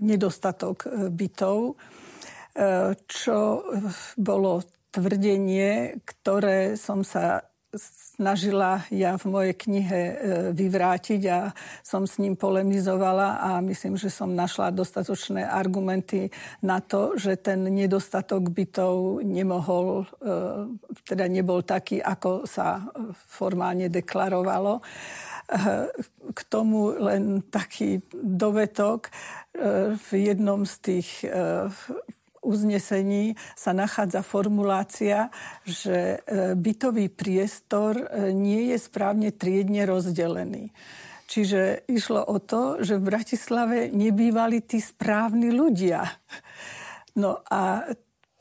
nedostatok 0.03 0.77
e, 0.83 0.89
bytov, 1.07 1.79
čo 3.09 3.65
bolo 4.13 4.61
tvrdenie, 4.93 5.97
ktoré 6.05 6.77
som 6.77 7.01
sa 7.01 7.41
snažila 7.77 8.85
ja 8.93 9.17
v 9.17 9.25
mojej 9.25 9.55
knihe 9.57 10.01
e, 10.01 10.15
vyvrátiť 10.53 11.21
a 11.29 11.39
som 11.81 12.05
s 12.05 12.21
ním 12.21 12.37
polemizovala 12.37 13.41
a 13.41 13.49
myslím, 13.65 13.97
že 13.97 14.13
som 14.13 14.37
našla 14.37 14.69
dostatočné 14.69 15.45
argumenty 15.45 16.29
na 16.61 16.79
to, 16.79 17.17
že 17.17 17.41
ten 17.41 17.65
nedostatok 17.65 18.53
bytov 18.53 19.25
nemohol, 19.25 20.05
e, 20.05 20.31
teda 21.09 21.25
nebol 21.25 21.65
taký, 21.65 21.99
ako 21.99 22.45
sa 22.45 22.85
formálne 23.25 23.89
deklarovalo. 23.89 24.77
E, 24.77 24.83
k 26.33 26.39
tomu 26.47 26.93
len 26.97 27.43
taký 27.49 27.99
dovetok. 28.13 29.11
V 29.93 30.09
jednom 30.17 30.65
z 30.65 30.75
tých 30.81 31.09
uznesení 32.43 33.39
sa 33.55 33.71
nachádza 33.71 34.21
formulácia, 34.21 35.31
že 35.63 36.19
e, 36.23 36.53
bytový 36.53 37.09
priestor 37.09 37.97
e, 37.97 38.35
nie 38.35 38.75
je 38.75 38.77
správne 38.77 39.31
triedne 39.31 39.87
rozdelený. 39.87 40.69
Čiže 41.25 41.89
išlo 41.89 42.21
o 42.29 42.37
to, 42.37 42.83
že 42.83 42.99
v 42.99 43.07
Bratislave 43.09 43.77
nebývali 43.89 44.61
tí 44.61 44.77
správni 44.77 45.49
ľudia. 45.49 46.05
No 47.17 47.41
a 47.49 47.87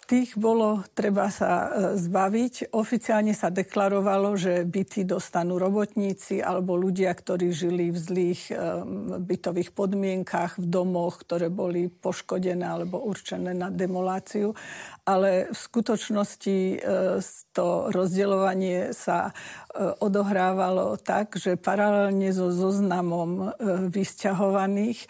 tých 0.06 0.30
bolo 0.36 0.82
treba 0.92 1.32
sa 1.32 1.52
e, 1.52 1.68
zbaviť. 1.98 2.74
Oficiálne 2.74 3.32
sa 3.32 3.48
deklarovalo, 3.48 4.36
že 4.36 4.66
byty 4.66 5.08
dostanú 5.08 5.56
robotníci 5.56 6.40
alebo 6.42 6.76
ľudia, 6.76 7.12
ktorí 7.12 7.52
žili 7.52 7.90
v 7.92 7.98
zlých 7.98 8.42
e, 8.50 8.54
bytových 9.20 9.70
podmienkach, 9.72 10.60
v 10.60 10.66
domoch, 10.66 11.22
ktoré 11.24 11.48
boli 11.48 11.88
poškodené 11.88 12.64
alebo 12.64 13.02
určené 13.04 13.56
na 13.56 13.68
demoláciu 13.68 14.54
ale 15.02 15.50
v 15.50 15.58
skutočnosti 15.58 16.58
e, 16.72 16.78
to 17.50 17.90
rozdeľovanie 17.90 18.94
sa 18.94 19.34
odohrávalo 20.04 21.00
tak, 21.00 21.40
že 21.40 21.56
paralelne 21.56 22.28
so 22.28 22.52
zoznamom 22.52 23.56
vysťahovaných 23.88 25.08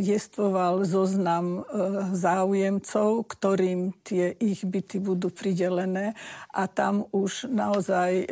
jestvoval 0.00 0.88
zoznam 0.88 1.68
záujemcov, 2.16 3.28
ktorým 3.28 3.92
tie 4.00 4.27
ich 4.36 4.64
byty 4.66 5.00
budú 5.00 5.32
pridelené 5.32 6.12
a 6.52 6.68
tam 6.68 7.08
už 7.14 7.48
naozaj 7.48 8.28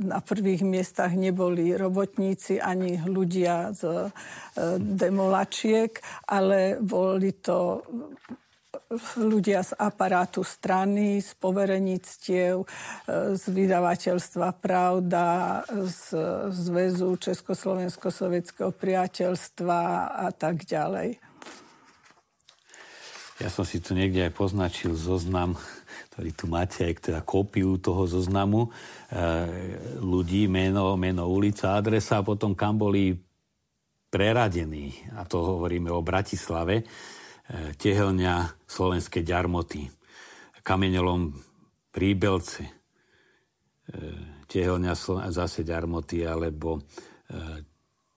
na 0.00 0.18
prvých 0.24 0.64
miestach 0.64 1.12
neboli 1.12 1.76
robotníci 1.76 2.56
ani 2.62 3.00
ľudia 3.04 3.76
z 3.76 4.08
demolačiek, 4.80 5.92
ale 6.28 6.80
boli 6.80 7.36
to 7.36 7.84
ľudia 9.16 9.64
z 9.64 9.72
aparátu 9.78 10.44
strany, 10.44 11.20
z 11.20 11.32
poverenictiev, 11.40 12.62
e, 12.62 12.66
z 13.36 13.44
vydavateľstva 13.48 14.48
Pravda, 14.60 15.26
z 15.68 16.02
Zväzu 16.52 17.16
Československo-sovietského 17.16 18.72
priateľstva 18.72 19.80
a 20.12 20.28
tak 20.32 20.68
ďalej. 20.68 21.31
Ja 23.42 23.50
som 23.50 23.66
si 23.66 23.82
tu 23.82 23.98
niekde 23.98 24.30
aj 24.30 24.38
poznačil 24.38 24.94
zoznam, 24.94 25.58
ktorý 26.14 26.30
tu 26.30 26.46
máte, 26.46 26.86
aj 26.86 27.10
teda 27.10 27.20
kópiu 27.26 27.82
toho 27.82 28.06
zoznamu 28.06 28.70
e, 28.70 28.70
ľudí, 29.98 30.46
meno, 30.46 30.94
meno, 30.94 31.26
ulica, 31.26 31.74
adresa 31.74 32.22
a 32.22 32.26
potom 32.26 32.54
kam 32.54 32.78
boli 32.78 33.18
preradení. 34.06 34.94
A 35.18 35.26
to 35.26 35.42
hovoríme 35.42 35.90
o 35.90 36.06
Bratislave 36.06 36.86
E, 37.52 37.74
tehelňa 37.76 38.64
slovenské 38.64 39.26
ďarmoty, 39.26 39.84
kameňolom 40.64 41.34
príbelce, 41.92 42.62
e, 42.64 42.72
tehelňa 44.48 44.92
zase 45.28 45.60
ďarmoty, 45.60 46.22
alebo 46.22 46.78
e, 46.78 46.80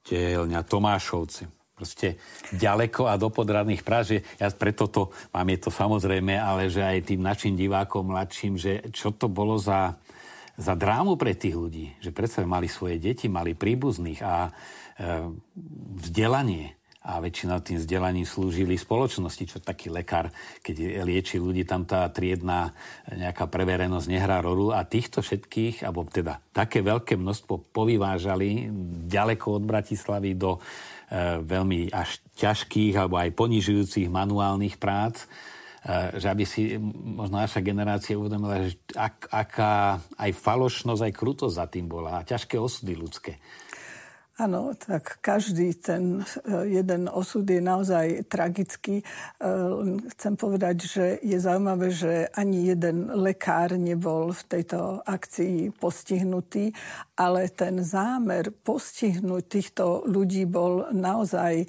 tehelňa 0.05 0.61
Tomášovce. 0.63 1.64
Proste 1.75 2.15
ďaleko 2.55 3.11
a 3.11 3.19
do 3.19 3.27
podradných 3.27 3.83
práv, 3.83 4.07
že 4.07 4.17
ja 4.39 4.47
preto 4.47 4.87
to, 4.87 5.11
mám 5.35 5.51
je 5.51 5.59
to 5.59 5.67
samozrejme, 5.67 6.31
ale 6.39 6.71
že 6.71 6.79
aj 6.79 7.11
tým 7.11 7.19
našim 7.19 7.51
divákom 7.51 8.15
mladším, 8.15 8.55
že 8.55 8.79
čo 8.95 9.11
to 9.11 9.27
bolo 9.27 9.59
za, 9.59 9.91
za 10.55 10.71
drámu 10.71 11.19
pre 11.19 11.35
tých 11.35 11.51
ľudí, 11.51 11.99
že 11.99 12.15
predsa 12.15 12.47
mali 12.47 12.71
svoje 12.71 12.95
deti, 12.95 13.27
mali 13.27 13.51
príbuzných 13.59 14.19
a 14.23 14.47
e, 14.47 14.51
vzdelanie. 15.99 16.79
A 17.05 17.21
väčšina 17.21 17.61
tým 17.61 17.77
vzdelaním 17.77 18.25
slúžili 18.25 18.81
spoločnosti, 18.81 19.45
čo 19.45 19.61
taký 19.61 19.93
lekár, 19.93 20.33
keď 20.65 21.05
lieči 21.05 21.37
ľudí, 21.37 21.61
tam 21.61 21.85
tá 21.85 22.09
triedná 22.09 22.73
nejaká 23.13 23.45
preverenosť 23.45 24.09
nehrá 24.09 24.41
rolu. 24.41 24.73
A 24.73 24.81
týchto 24.89 25.21
všetkých, 25.21 25.85
alebo 25.85 26.01
teda 26.09 26.41
také 26.49 26.81
veľké 26.81 27.13
množstvo 27.13 27.69
povyvážali 27.69 28.73
ďaleko 29.05 29.61
od 29.61 29.63
Bratislavy 29.69 30.33
do 30.33 30.57
e, 30.57 30.94
veľmi 31.45 31.93
až 31.93 32.19
ťažkých 32.35 32.93
alebo 32.97 33.21
aj 33.21 33.37
ponižujúcich 33.37 34.09
manuálnych 34.09 34.81
prác, 34.81 35.25
e, 35.85 36.17
že 36.17 36.27
aby 36.27 36.43
si 36.43 36.75
možno 36.91 37.37
naša 37.37 37.61
generácia 37.61 38.17
uvedomila, 38.17 38.65
že 38.65 38.81
ak, 38.97 39.29
aká 39.29 40.01
aj 40.17 40.31
falošnosť, 40.33 41.01
aj 41.05 41.13
krutosť 41.13 41.55
za 41.55 41.65
tým 41.69 41.85
bola 41.85 42.21
a 42.21 42.27
ťažké 42.27 42.57
osudy 42.57 42.93
ľudské. 42.97 43.37
Áno, 44.35 44.75
tak 44.75 45.23
každý 45.23 45.71
ten 45.79 46.19
e, 46.19 46.67
jeden 46.67 47.07
osud 47.07 47.47
je 47.47 47.63
naozaj 47.63 48.27
tragický. 48.27 48.99
E, 48.99 49.03
chcem 50.11 50.35
povedať, 50.35 50.77
že 50.83 51.05
je 51.23 51.39
zaujímavé, 51.39 51.87
že 51.95 52.27
ani 52.35 52.67
jeden 52.67 53.15
lekár 53.15 53.79
nebol 53.79 54.35
v 54.35 54.43
tejto 54.43 54.99
akcii 55.07 55.71
postihnutý, 55.79 56.75
ale 57.15 57.47
ten 57.47 57.79
zámer 57.79 58.51
postihnúť 58.51 59.43
týchto 59.47 60.03
ľudí 60.03 60.43
bol 60.43 60.91
naozaj 60.91 61.63
e, 61.63 61.65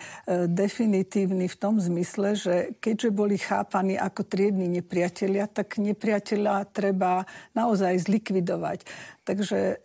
definitívny 0.50 1.46
v 1.46 1.56
tom 1.62 1.78
zmysle, 1.78 2.34
že 2.34 2.74
keďže 2.82 3.14
boli 3.14 3.38
chápaní 3.38 3.94
ako 3.94 4.26
triedni 4.26 4.66
nepriatelia, 4.66 5.46
tak 5.46 5.78
nepriateľa 5.78 6.66
treba 6.74 7.30
naozaj 7.54 8.10
zlikvidovať. 8.10 8.82
Takže 9.22 9.78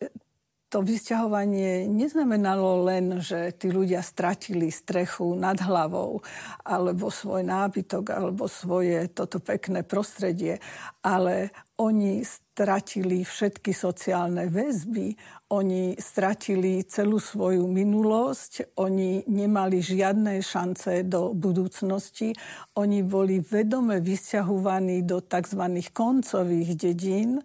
to 0.72 0.80
vysťahovanie 0.80 1.92
neznamenalo 1.92 2.88
len, 2.88 3.20
že 3.20 3.52
tí 3.60 3.68
ľudia 3.68 4.00
stratili 4.00 4.72
strechu 4.72 5.36
nad 5.36 5.60
hlavou, 5.60 6.24
alebo 6.64 7.12
svoj 7.12 7.44
nábytok, 7.44 8.08
alebo 8.08 8.48
svoje 8.48 9.12
toto 9.12 9.44
pekné 9.44 9.84
prostredie, 9.84 10.64
ale 11.04 11.52
oni 11.76 12.24
stratili 12.24 13.28
všetky 13.28 13.76
sociálne 13.76 14.48
väzby, 14.48 15.12
oni 15.52 16.00
stratili 16.00 16.88
celú 16.88 17.20
svoju 17.20 17.68
minulosť, 17.68 18.80
oni 18.80 19.28
nemali 19.28 19.84
žiadne 19.84 20.40
šance 20.40 21.04
do 21.04 21.36
budúcnosti, 21.36 22.32
oni 22.80 23.04
boli 23.04 23.44
vedome 23.44 24.00
vysťahovaní 24.00 25.04
do 25.04 25.20
tzv. 25.20 25.84
koncových 25.92 26.80
dedín, 26.80 27.44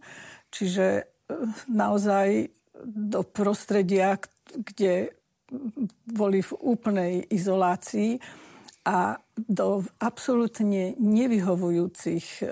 čiže 0.54 0.86
eh, 0.86 1.06
naozaj 1.66 2.54
do 2.84 3.24
prostredia, 3.24 4.20
kde 4.52 5.14
boli 6.06 6.42
v 6.42 6.52
úplnej 6.58 7.14
izolácii 7.30 8.18
a 8.86 9.18
do 9.34 9.82
absolútne 9.98 10.94
nevyhovujúcich 10.94 12.26
e, 12.38 12.44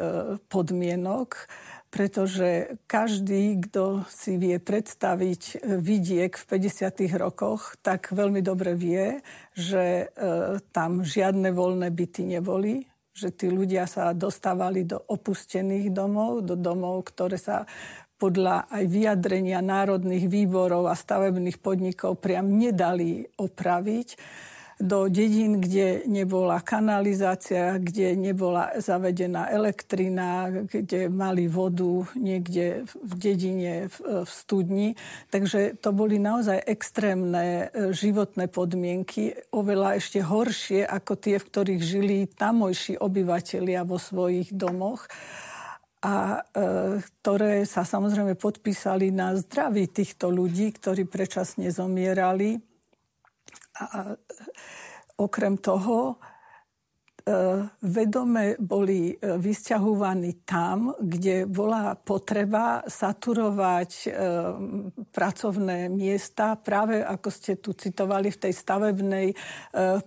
podmienok, 0.50 1.46
pretože 1.94 2.74
každý, 2.90 3.62
kto 3.62 4.02
si 4.10 4.34
vie 4.34 4.58
predstaviť 4.58 5.42
e, 5.54 5.78
vidiek 5.78 6.34
v 6.34 6.44
50. 6.58 7.06
rokoch, 7.22 7.78
tak 7.86 8.10
veľmi 8.10 8.42
dobre 8.42 8.74
vie, 8.74 9.22
že 9.54 10.10
e, 10.10 10.58
tam 10.74 11.06
žiadne 11.06 11.54
voľné 11.54 11.94
byty 11.94 12.34
neboli, 12.34 12.82
že 13.14 13.30
tí 13.30 13.46
ľudia 13.46 13.86
sa 13.86 14.10
dostávali 14.10 14.82
do 14.82 14.98
opustených 14.98 15.94
domov, 15.94 16.42
do 16.42 16.58
domov, 16.58 17.14
ktoré 17.14 17.38
sa 17.38 17.62
podľa 18.24 18.72
aj 18.72 18.84
vyjadrenia 18.88 19.60
národných 19.60 20.32
výborov 20.32 20.88
a 20.88 20.96
stavebných 20.96 21.60
podnikov 21.60 22.16
priam 22.24 22.56
nedali 22.56 23.28
opraviť 23.36 24.08
do 24.80 25.06
dedín, 25.06 25.62
kde 25.62 26.02
nebola 26.10 26.58
kanalizácia, 26.58 27.78
kde 27.78 28.18
nebola 28.18 28.74
zavedená 28.82 29.46
elektrina, 29.52 30.50
kde 30.50 31.06
mali 31.06 31.46
vodu 31.46 32.08
niekde 32.18 32.88
v 32.88 33.12
dedine, 33.14 33.86
v, 33.86 34.26
studni. 34.26 34.98
Takže 35.30 35.78
to 35.78 35.94
boli 35.94 36.18
naozaj 36.18 36.58
extrémne 36.66 37.70
e, 37.70 37.94
životné 37.94 38.50
podmienky, 38.50 39.38
oveľa 39.54 40.02
ešte 40.02 40.24
horšie 40.24 40.82
ako 40.82 41.12
tie, 41.22 41.36
v 41.38 41.48
ktorých 41.54 41.82
žili 41.84 42.16
tamojší 42.26 42.98
obyvateľia 42.98 43.86
vo 43.86 44.00
svojich 44.00 44.50
domoch 44.50 45.06
a 46.04 46.36
e, 46.36 47.00
ktoré 47.00 47.64
sa 47.64 47.80
samozrejme 47.80 48.36
podpísali 48.36 49.08
na 49.08 49.32
zdraví 49.40 49.88
týchto 49.88 50.28
ľudí, 50.28 50.76
ktorí 50.76 51.08
predčasne 51.08 51.72
zomierali. 51.72 52.60
A 53.80 54.12
okrem 55.16 55.56
toho 55.56 56.20
vedome 57.80 58.60
boli 58.60 59.16
e, 59.16 59.40
vysťahovaní 59.40 60.44
tam, 60.44 60.92
kde 61.00 61.48
bola 61.48 61.96
potreba 61.96 62.84
saturovať 62.84 63.90
e, 64.04 64.08
pracovné 65.08 65.88
miesta, 65.88 66.60
práve 66.60 67.00
ako 67.00 67.28
ste 67.32 67.56
tu 67.56 67.72
citovali 67.72 68.28
v 68.28 68.40
tej 68.44 68.52
stavebnej 68.52 69.28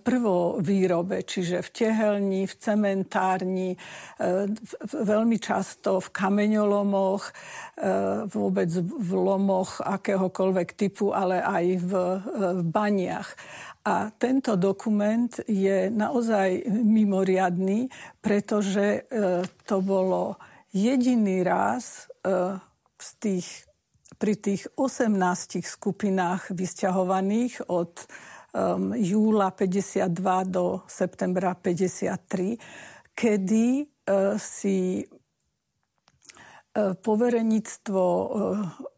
prvovýrobe, 0.04 1.24
čiže 1.24 1.64
v 1.64 1.68
tehelni, 1.72 2.42
v 2.44 2.54
cementárni, 2.54 3.70
veľmi 4.84 5.38
často 5.40 5.98
v 5.98 6.08
kameňolomoch, 6.12 7.22
vôbec 8.28 8.70
v 8.78 9.10
lomoch 9.16 9.80
akéhokoľvek 9.80 10.68
typu, 10.76 11.16
ale 11.16 11.40
aj 11.40 11.64
v 11.80 11.92
baniach. 12.68 13.28
A 13.84 14.10
tento 14.10 14.56
dokument 14.56 15.30
je 15.48 15.88
naozaj 15.88 16.66
mimoriadný, 16.68 17.88
pretože 18.20 18.84
e, 18.84 19.00
to 19.64 19.76
bolo 19.80 20.36
jediný 20.74 21.40
raz 21.46 22.10
e, 22.24 22.58
z 22.98 23.08
tých, 23.22 23.48
pri 24.18 24.34
tých 24.36 24.66
18 24.76 25.62
skupinách 25.62 26.50
vysťahovaných 26.50 27.70
od 27.70 28.06
júla 28.96 29.52
52 29.52 30.08
do 30.48 30.82
septembra 30.88 31.54
53, 31.54 32.56
kedy 33.14 33.84
uh, 33.84 34.34
si 34.40 35.04
poverenictvo 36.78 38.04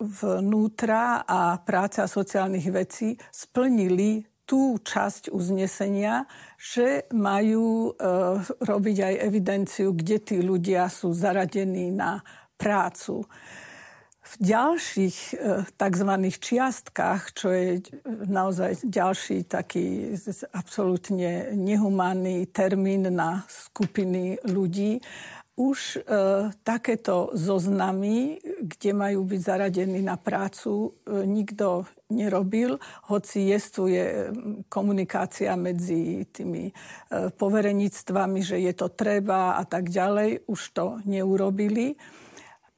vnútra 0.01 1.25
a 1.25 1.57
práca 1.65 2.05
sociálnych 2.05 2.69
vecí 2.69 3.17
splnili 3.33 4.21
tú 4.51 4.83
časť 4.83 5.31
uznesenia, 5.31 6.27
že 6.59 7.07
majú 7.15 7.95
e, 7.95 8.03
robiť 8.43 8.97
aj 8.99 9.15
evidenciu, 9.31 9.95
kde 9.95 10.19
tí 10.19 10.43
ľudia 10.43 10.91
sú 10.91 11.15
zaradení 11.15 11.95
na 11.95 12.19
prácu. 12.59 13.23
V 14.21 14.35
ďalších 14.43 15.19
e, 15.39 15.63
tzv. 15.71 16.11
čiastkách, 16.35 17.23
čo 17.31 17.47
je 17.55 17.69
naozaj 18.27 18.83
ďalší 18.83 19.47
taký 19.47 20.19
absolútne 20.51 21.55
nehumánny 21.55 22.51
termín 22.51 23.07
na 23.07 23.47
skupiny 23.47 24.43
ľudí, 24.51 24.99
už 25.61 25.79
e, 25.97 26.01
takéto 26.65 27.37
zoznamy, 27.37 28.41
kde 28.65 28.91
majú 28.97 29.29
byť 29.29 29.41
zaradení 29.45 30.01
na 30.01 30.17
prácu, 30.17 30.97
e, 31.05 31.29
nikto 31.29 31.85
nerobil, 32.09 32.81
hoci 33.13 33.53
jestuje 33.53 34.33
komunikácia 34.73 35.53
medzi 35.61 36.25
tými 36.33 36.73
e, 36.73 36.73
poverenictvami, 37.29 38.41
že 38.41 38.57
je 38.57 38.73
to 38.73 38.89
treba 38.89 39.61
a 39.61 39.65
tak 39.69 39.93
ďalej, 39.93 40.49
už 40.49 40.61
to 40.73 40.87
neurobili 41.05 41.93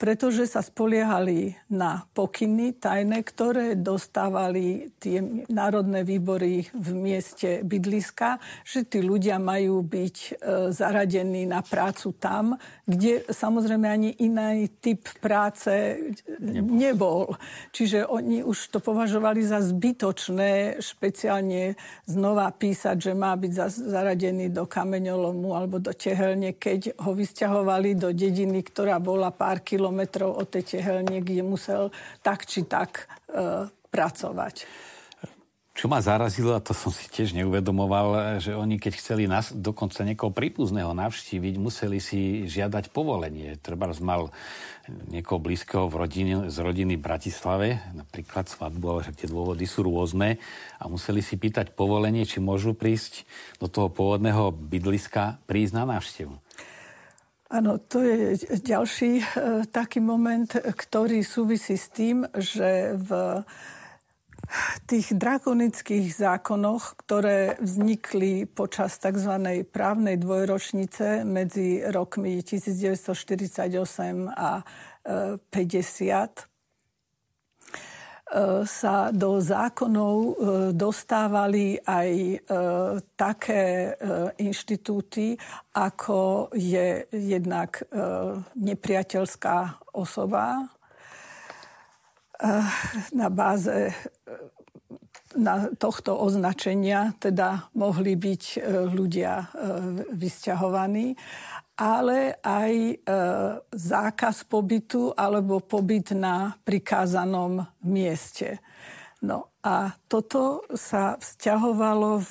pretože 0.02 0.50
sa 0.50 0.66
spoliehali 0.66 1.54
na 1.70 2.02
pokyny 2.10 2.74
tajné, 2.74 3.22
ktoré 3.22 3.78
dostávali 3.78 4.90
tie 4.98 5.22
národné 5.46 6.02
výbory 6.02 6.66
v 6.74 6.88
mieste 6.90 7.62
bydliska, 7.62 8.42
že 8.66 8.82
tí 8.82 8.98
ľudia 8.98 9.38
majú 9.38 9.86
byť 9.86 10.16
e, 10.18 10.30
zaradení 10.74 11.46
na 11.46 11.62
prácu 11.62 12.18
tam, 12.18 12.58
kde 12.82 13.30
samozrejme 13.30 13.86
ani 13.86 14.10
iný 14.26 14.74
typ 14.82 15.06
práce 15.22 15.70
nebol. 16.42 16.74
nebol. 16.74 17.22
Čiže 17.70 18.02
oni 18.02 18.42
už 18.42 18.74
to 18.74 18.82
považovali 18.82 19.46
za 19.46 19.62
zbytočné 19.62 20.82
špeciálne 20.82 21.78
znova 22.10 22.50
písať, 22.50 22.98
že 22.98 23.12
má 23.14 23.38
byť 23.38 23.52
zaradený 23.70 24.50
do 24.50 24.66
kameňolomu 24.66 25.54
alebo 25.54 25.78
do 25.78 25.94
tehelne, 25.94 26.58
keď 26.58 26.98
ho 27.06 27.14
vysťahovali 27.14 27.94
do 27.94 28.10
dediny, 28.10 28.66
ktorá 28.66 28.98
bola 28.98 29.30
pár 29.30 29.62
kilometrov 29.62 29.91
kilometrov 29.92 30.40
od 30.40 30.48
tej 30.48 30.81
tehelne, 30.81 31.20
kde 31.20 31.44
musel 31.44 31.92
tak 32.24 32.48
či 32.48 32.64
tak 32.64 33.05
e, 33.28 33.68
pracovať. 33.92 34.64
Čo 35.72 35.88
ma 35.88 36.05
zarazilo, 36.05 36.52
a 36.52 36.61
to 36.61 36.76
som 36.76 36.92
si 36.92 37.09
tiež 37.09 37.33
neuvedomoval, 37.33 38.40
že 38.44 38.52
oni 38.52 38.76
keď 38.76 38.92
chceli 38.92 39.24
nás, 39.24 39.57
dokonca 39.57 40.05
niekoho 40.05 40.28
prípuzného 40.28 40.92
navštíviť, 40.92 41.55
museli 41.57 41.96
si 41.96 42.44
žiadať 42.44 42.92
povolenie. 42.92 43.57
Treba 43.57 43.88
mal 44.05 44.33
niekoho 45.09 45.40
blízkeho 45.40 45.88
v 45.88 45.96
rodine, 45.96 46.35
z 46.52 46.57
rodiny 46.61 47.00
v 47.00 47.05
Bratislave, 47.05 47.68
napríklad 47.96 48.52
svadbu, 48.52 48.85
ale 48.85 49.16
tie 49.16 49.28
dôvody 49.28 49.64
sú 49.64 49.85
rôzne 49.88 50.37
a 50.76 50.92
museli 50.92 51.24
si 51.24 51.40
pýtať 51.40 51.72
povolenie, 51.72 52.28
či 52.28 52.40
môžu 52.40 52.76
prísť 52.76 53.24
do 53.57 53.68
toho 53.68 53.88
pôvodného 53.88 54.52
bydliska, 54.52 55.40
prísť 55.48 55.72
na 55.72 55.85
návštevu. 55.88 56.37
Áno, 57.52 57.76
to 57.76 58.00
je 58.00 58.40
ďalší 58.64 59.20
e, 59.20 59.24
taký 59.68 60.00
moment, 60.00 60.48
ktorý 60.56 61.20
súvisí 61.20 61.76
s 61.76 61.92
tým, 61.92 62.24
že 62.32 62.96
v 62.96 63.44
tých 64.88 65.12
drakonických 65.12 66.16
zákonoch, 66.16 66.96
ktoré 67.04 67.60
vznikli 67.60 68.48
počas 68.48 68.96
tzv. 68.96 69.64
právnej 69.68 70.16
dvojročnice 70.16 71.28
medzi 71.28 71.84
rokmi 71.84 72.40
1948 72.40 74.32
a 74.32 74.64
50, 75.04 75.44
e, 75.44 76.51
sa 78.64 79.12
do 79.12 79.44
zákonov 79.44 80.14
dostávali 80.72 81.76
aj 81.84 82.40
také 83.12 83.92
inštitúty, 84.40 85.36
ako 85.76 86.48
je 86.56 87.04
jednak 87.12 87.84
nepriateľská 88.56 89.84
osoba 89.92 90.64
na 93.12 93.28
báze 93.28 93.92
na 95.36 95.68
tohto 95.76 96.16
označenia 96.20 97.16
teda 97.16 97.72
mohli 97.72 98.16
byť 98.16 98.44
e, 98.52 98.58
ľudia 98.92 99.32
e, 99.40 99.46
vysťahovaní, 100.12 101.16
ale 101.76 102.37
aj 102.44 102.72
e, 102.74 102.94
zákaz 103.72 104.44
pobytu 104.46 105.12
alebo 105.16 105.64
pobyt 105.64 106.12
na 106.12 106.56
prikázanom 106.62 107.64
mieste. 107.85 108.61
No 109.22 109.54
a 109.62 109.94
toto 110.11 110.66
sa 110.74 111.16
vzťahovalo 111.16 112.11
v, 112.18 112.30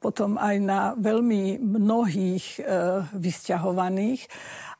potom 0.00 0.40
aj 0.40 0.56
na 0.60 0.80
veľmi 0.96 1.60
mnohých 1.60 2.64
vysťahovaných 3.12 4.24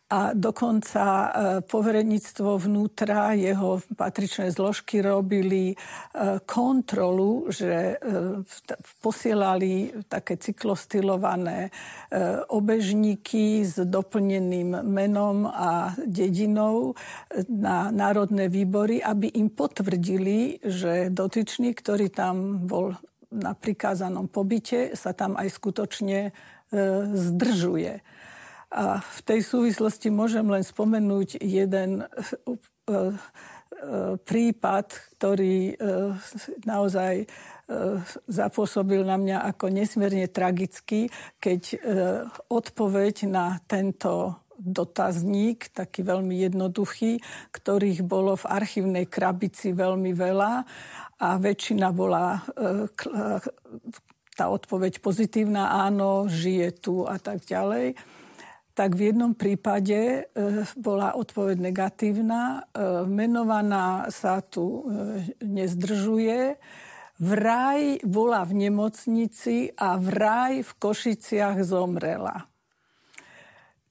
a 0.04 0.36
dokonca 0.36 1.04
e, 1.04 1.28
poverenictvo 1.64 2.60
vnútra, 2.60 3.32
jeho 3.32 3.80
patričné 3.96 4.52
zložky 4.52 5.00
robili 5.00 5.72
e, 5.72 5.76
kontrolu, 6.44 7.48
že 7.48 7.96
e, 7.96 8.44
posielali 9.00 10.04
také 10.08 10.36
cyklostylované 10.36 11.72
obežníky 12.48 13.64
s 13.64 13.80
doplneným 13.80 14.84
menom 14.84 15.48
a 15.48 15.96
dedinou 16.04 16.94
na 17.48 17.88
národné 17.90 18.48
výbory, 18.48 19.00
aby 19.00 19.32
im 19.34 19.50
potvrdili, 19.50 20.60
že 20.62 21.08
dotyčný, 21.10 21.74
ktorý 21.74 22.12
tam 22.12 22.64
bol 22.64 22.96
na 23.32 23.52
prikázanom 23.56 24.28
pobyte, 24.28 24.94
sa 24.94 25.12
tam 25.16 25.34
aj 25.34 25.48
skutočne 25.52 26.30
zdržuje. 27.12 28.00
A 28.72 28.98
v 28.98 29.20
tej 29.22 29.40
súvislosti 29.44 30.08
môžem 30.08 30.46
len 30.48 30.64
spomenúť 30.64 31.38
jeden 31.38 32.02
e, 32.02 32.06
e, 32.06 32.96
prípad, 34.18 34.86
ktorý 35.18 35.56
e, 35.70 35.74
naozaj 36.64 37.28
zapôsobil 38.28 39.08
na 39.08 39.16
mňa 39.16 39.48
ako 39.56 39.72
nesmierne 39.72 40.28
tragický, 40.28 41.08
keď 41.40 41.80
odpoveď 42.52 43.24
na 43.24 43.56
tento 43.64 44.36
dotazník, 44.60 45.72
taký 45.72 46.04
veľmi 46.04 46.44
jednoduchý, 46.44 47.24
ktorých 47.56 48.04
bolo 48.04 48.36
v 48.36 48.52
archívnej 48.52 49.08
krabici 49.08 49.72
veľmi 49.72 50.12
veľa 50.12 50.52
a 51.24 51.28
väčšina 51.40 51.88
bola 51.88 52.44
tá 54.36 54.44
odpoveď 54.52 55.00
pozitívna, 55.00 55.72
áno, 55.88 56.28
žije 56.28 56.68
tu 56.84 57.08
a 57.08 57.16
tak 57.16 57.48
ďalej 57.48 57.96
tak 58.74 58.98
v 58.98 59.14
jednom 59.14 59.38
prípade 59.38 59.94
e, 59.94 60.20
bola 60.74 61.14
odpoveď 61.14 61.62
negatívna. 61.62 62.42
E, 62.58 62.82
menovaná 63.06 64.10
sa 64.10 64.42
tu 64.42 64.82
e, 64.82 64.84
nezdržuje. 65.46 66.58
Vraj 67.22 68.02
bola 68.02 68.42
v 68.42 68.66
nemocnici 68.66 69.70
a 69.78 69.94
vraj 69.94 70.66
v 70.66 70.70
Košiciach 70.74 71.62
zomrela. 71.62 72.50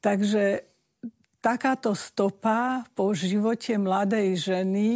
Takže 0.03 0.67
takáto 1.39 1.95
stopa 1.95 2.83
po 2.91 3.15
živote 3.15 3.79
mladej 3.79 4.35
ženy, 4.35 4.91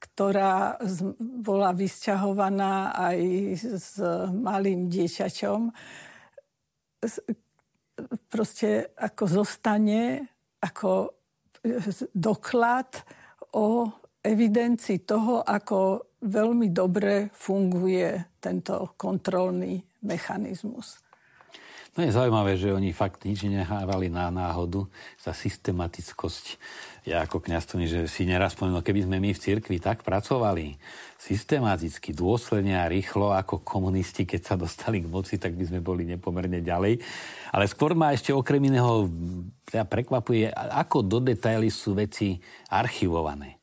ktorá 0.00 0.80
bola 1.20 1.76
vysťahovaná 1.76 2.96
aj 2.96 3.20
s 3.60 4.00
malým 4.32 4.88
dieťaťom, 4.88 5.60
proste 8.28 8.92
ako 8.96 9.24
zostane 9.26 10.28
ako 10.60 11.12
doklad 12.14 12.90
o 13.56 13.88
evidencii 14.22 15.06
toho, 15.06 15.42
ako 15.42 16.10
veľmi 16.26 16.70
dobre 16.74 17.30
funguje 17.30 18.38
tento 18.42 18.94
kontrolný 18.98 19.78
mechanizmus. 20.02 21.05
No 21.96 22.04
je 22.04 22.12
zaujímavé, 22.12 22.60
že 22.60 22.76
oni 22.76 22.92
fakt 22.92 23.24
nič 23.24 23.48
nehávali 23.48 24.12
na 24.12 24.28
náhodu 24.28 24.84
za 25.16 25.32
systematickosť. 25.32 26.60
Ja 27.08 27.24
ako 27.24 27.40
kniaz 27.40 27.64
že 27.72 28.04
si 28.04 28.28
neraz 28.28 28.52
spomenul, 28.52 28.84
keby 28.84 29.08
sme 29.08 29.16
my 29.16 29.32
v 29.32 29.40
cirkvi 29.40 29.80
tak 29.80 30.04
pracovali, 30.04 30.76
systematicky, 31.16 32.12
dôsledne 32.12 32.76
a 32.76 32.84
rýchlo 32.92 33.32
ako 33.32 33.64
komunisti, 33.64 34.28
keď 34.28 34.40
sa 34.44 34.54
dostali 34.60 35.00
k 35.00 35.08
moci, 35.08 35.40
tak 35.40 35.56
by 35.56 35.64
sme 35.72 35.80
boli 35.80 36.04
nepomerne 36.04 36.60
ďalej. 36.60 37.00
Ale 37.56 37.64
skôr 37.64 37.96
ma 37.96 38.12
ešte 38.12 38.28
okrem 38.28 38.60
iného 38.68 39.08
teda 39.64 39.88
prekvapuje, 39.88 40.52
ako 40.52 41.00
do 41.00 41.18
detaily 41.24 41.72
sú 41.72 41.96
veci 41.96 42.36
archivované. 42.68 43.55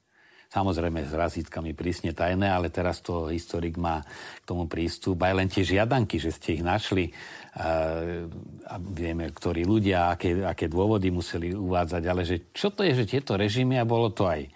Samozrejme 0.53 1.09
s 1.09 1.13
razítkami 1.17 1.73
prísne 1.73 2.13
tajné, 2.13 2.45
ale 2.45 2.69
teraz 2.69 3.01
to 3.01 3.33
historik 3.33 3.73
má 3.73 4.05
k 4.05 4.45
tomu 4.45 4.69
prístup. 4.69 5.17
Aj 5.25 5.33
len 5.33 5.49
tie 5.49 5.65
žiadanky, 5.65 6.21
že 6.21 6.29
ste 6.29 6.61
ich 6.61 6.63
našli, 6.63 7.09
a 7.53 8.75
vieme, 8.81 9.29
ktorí 9.29 9.61
ľudia, 9.61 10.13
aké, 10.17 10.41
aké 10.41 10.65
dôvody 10.65 11.13
museli 11.13 11.53
uvádzať, 11.53 12.03
ale 12.09 12.21
že 12.25 12.49
čo 12.49 12.73
to 12.73 12.81
je, 12.81 12.97
že 12.97 13.05
tieto 13.05 13.37
režimy, 13.37 13.77
a 13.77 13.85
bolo 13.85 14.09
to 14.09 14.25
aj 14.25 14.41
e, 14.41 14.49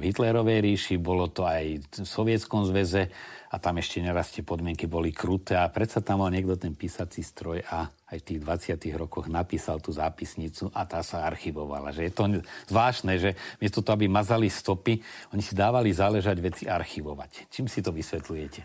Hitlerovej 0.08 0.64
ríši, 0.64 0.96
bolo 0.96 1.28
to 1.28 1.44
aj 1.44 1.84
v 1.84 2.04
Sovietskom 2.08 2.64
zväze 2.64 3.12
a 3.54 3.62
tam 3.62 3.78
ešte 3.78 4.02
neraz 4.02 4.34
tie 4.34 4.42
podmienky 4.42 4.90
boli 4.90 5.14
kruté 5.14 5.54
a 5.54 5.70
predsa 5.70 6.02
tam 6.02 6.26
mal 6.26 6.34
niekto 6.34 6.58
ten 6.58 6.74
písací 6.74 7.22
stroj 7.22 7.62
a 7.70 7.86
aj 8.10 8.18
v 8.18 8.26
tých 8.26 8.40
20 8.42 8.98
rokoch 8.98 9.30
napísal 9.30 9.78
tú 9.78 9.94
zápisnicu 9.94 10.74
a 10.74 10.82
tá 10.82 11.06
sa 11.06 11.22
archivovala. 11.22 11.94
Že 11.94 12.02
je 12.02 12.12
to 12.12 12.24
zvláštne, 12.74 13.14
že 13.14 13.38
miesto 13.62 13.78
toho, 13.78 13.94
aby 13.94 14.10
mazali 14.10 14.50
stopy, 14.50 14.98
oni 15.30 15.42
si 15.46 15.54
dávali 15.54 15.94
záležať 15.94 16.36
veci 16.42 16.64
archivovať. 16.66 17.46
Čím 17.46 17.70
si 17.70 17.78
to 17.78 17.94
vysvetľujete? 17.94 18.60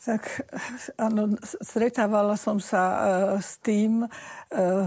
Tak 0.00 0.48
áno, 0.96 1.36
stretávala 1.44 2.32
som 2.40 2.56
sa 2.56 2.84
uh, 2.88 3.00
s 3.36 3.60
tým 3.60 4.00
uh, 4.00 4.08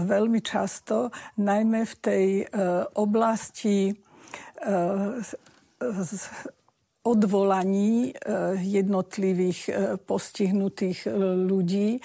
veľmi 0.02 0.42
často, 0.42 1.14
najmä 1.38 1.86
v 1.86 1.94
tej 2.02 2.26
uh, 2.50 2.82
oblasti 2.98 3.94
odvolaní 7.04 8.16
jednotlivých 8.64 9.60
postihnutých 10.08 11.04
ľudí, 11.44 12.00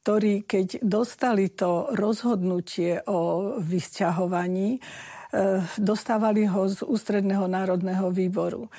ktorí 0.00 0.34
keď 0.46 0.80
dostali 0.80 1.50
to 1.52 1.90
rozhodnutie 1.98 3.02
o 3.10 3.52
vysťahovaní, 3.58 4.78
dostávali 5.78 6.46
ho 6.46 6.70
z 6.70 6.86
Ústredného 6.86 7.50
národného 7.50 8.08
výboru. 8.14 8.70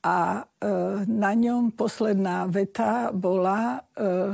A 0.00 0.46
na 1.04 1.32
ňom 1.36 1.76
posledná 1.76 2.48
veta 2.48 3.12
bola, 3.12 3.84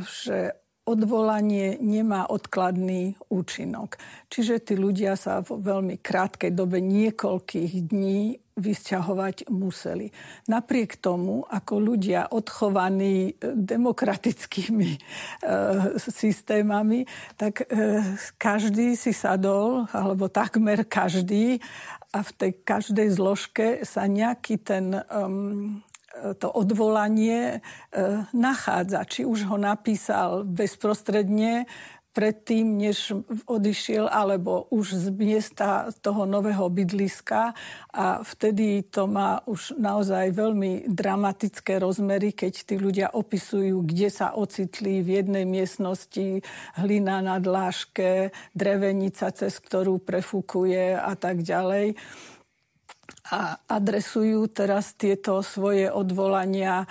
že 0.05 0.66
odvolanie 0.87 1.83
nemá 1.83 2.31
odkladný 2.31 3.19
účinok. 3.27 3.99
Čiže 4.31 4.63
tí 4.63 4.75
ľudia 4.79 5.19
sa 5.19 5.43
v 5.43 5.59
veľmi 5.59 5.99
krátkej 5.99 6.55
dobe 6.55 6.79
niekoľkých 6.79 7.73
dní 7.91 8.39
vysťahovať 8.57 9.53
museli. 9.53 10.17
Napriek 10.49 10.97
tomu, 10.97 11.45
ako 11.45 11.77
ľudia 11.77 12.33
odchovaní 12.33 13.37
e, 13.37 13.53
demokratickými 13.53 14.91
e, 14.97 14.99
systémami, 16.01 17.05
tak 17.37 17.69
e, 17.69 18.01
každý 18.41 18.97
si 18.97 19.13
sadol, 19.13 19.85
alebo 19.93 20.33
takmer 20.33 20.89
každý, 20.89 21.61
a 22.17 22.25
v 22.25 22.31
tej 22.33 22.53
každej 22.65 23.09
zložke 23.13 23.67
sa 23.85 24.09
nejaký 24.09 24.57
ten 24.65 25.05
um, 25.13 25.85
to 26.41 26.49
odvolanie 26.53 27.61
uh, 27.61 28.25
nachádza. 28.33 29.05
Či 29.05 29.29
už 29.29 29.49
ho 29.51 29.57
napísal 29.61 30.49
bezprostredne 30.49 31.69
predtým, 32.17 32.81
než 32.81 33.13
odišiel, 33.45 34.09
alebo 34.09 34.65
už 34.73 34.97
z 34.97 35.07
miesta 35.13 35.93
toho 36.01 36.25
nového 36.25 36.65
bydliska. 36.73 37.53
A 37.93 38.25
vtedy 38.25 38.89
to 38.89 39.05
má 39.05 39.45
už 39.45 39.77
naozaj 39.77 40.33
veľmi 40.33 40.89
dramatické 40.89 41.77
rozmery, 41.77 42.33
keď 42.33 42.53
tí 42.65 42.81
ľudia 42.81 43.13
opisujú, 43.13 43.85
kde 43.85 44.09
sa 44.09 44.33
ocitli 44.33 45.05
v 45.05 45.21
jednej 45.21 45.45
miestnosti, 45.45 46.41
hlina 46.81 47.21
na 47.21 47.37
dláške, 47.37 48.33
drevenica, 48.57 49.29
cez 49.37 49.61
ktorú 49.61 50.01
prefúkuje 50.01 50.97
a 50.97 51.13
tak 51.21 51.45
ďalej 51.45 52.01
a 53.31 53.59
adresujú 53.67 54.47
teraz 54.51 54.95
tieto 54.95 55.43
svoje 55.43 55.91
odvolania 55.91 56.83
e, 56.83 56.87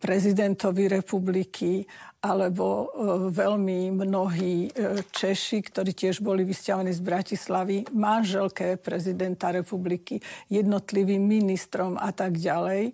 prezidentovi 0.00 0.88
republiky, 0.88 1.86
alebo 2.26 2.90
veľmi 3.30 3.94
mnohí 3.94 4.72
Češi, 5.14 5.62
ktorí 5.62 5.94
tiež 5.94 6.26
boli 6.26 6.42
vysťahovaní 6.42 6.90
z 6.90 7.02
Bratislavy, 7.04 7.76
manželke 7.94 8.80
prezidenta 8.82 9.54
republiky, 9.54 10.18
jednotlivým 10.50 11.22
ministrom 11.22 11.94
a 11.94 12.10
tak 12.10 12.34
ďalej 12.34 12.90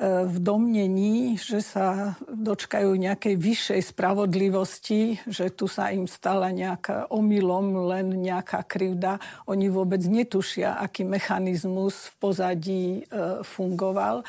v 0.00 0.36
domnení, 0.40 1.36
že 1.36 1.60
sa 1.60 2.16
dočkajú 2.24 2.96
nejakej 2.96 3.34
vyššej 3.36 3.80
spravodlivosti, 3.92 5.20
že 5.28 5.52
tu 5.52 5.68
sa 5.68 5.92
im 5.92 6.08
stala 6.08 6.48
nejaká 6.48 7.12
omylom, 7.12 7.92
len 7.92 8.24
nejaká 8.24 8.64
krivda. 8.64 9.20
Oni 9.44 9.68
vôbec 9.68 10.00
netušia, 10.00 10.80
aký 10.80 11.04
mechanizmus 11.04 12.08
v 12.08 12.14
pozadí 12.18 12.84
e, 13.04 13.44
fungoval 13.44 14.24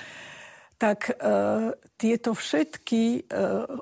tak 0.77 1.09
e, 1.09 1.13
tieto 1.95 2.35
všetky 2.35 3.03
e, 3.03 3.21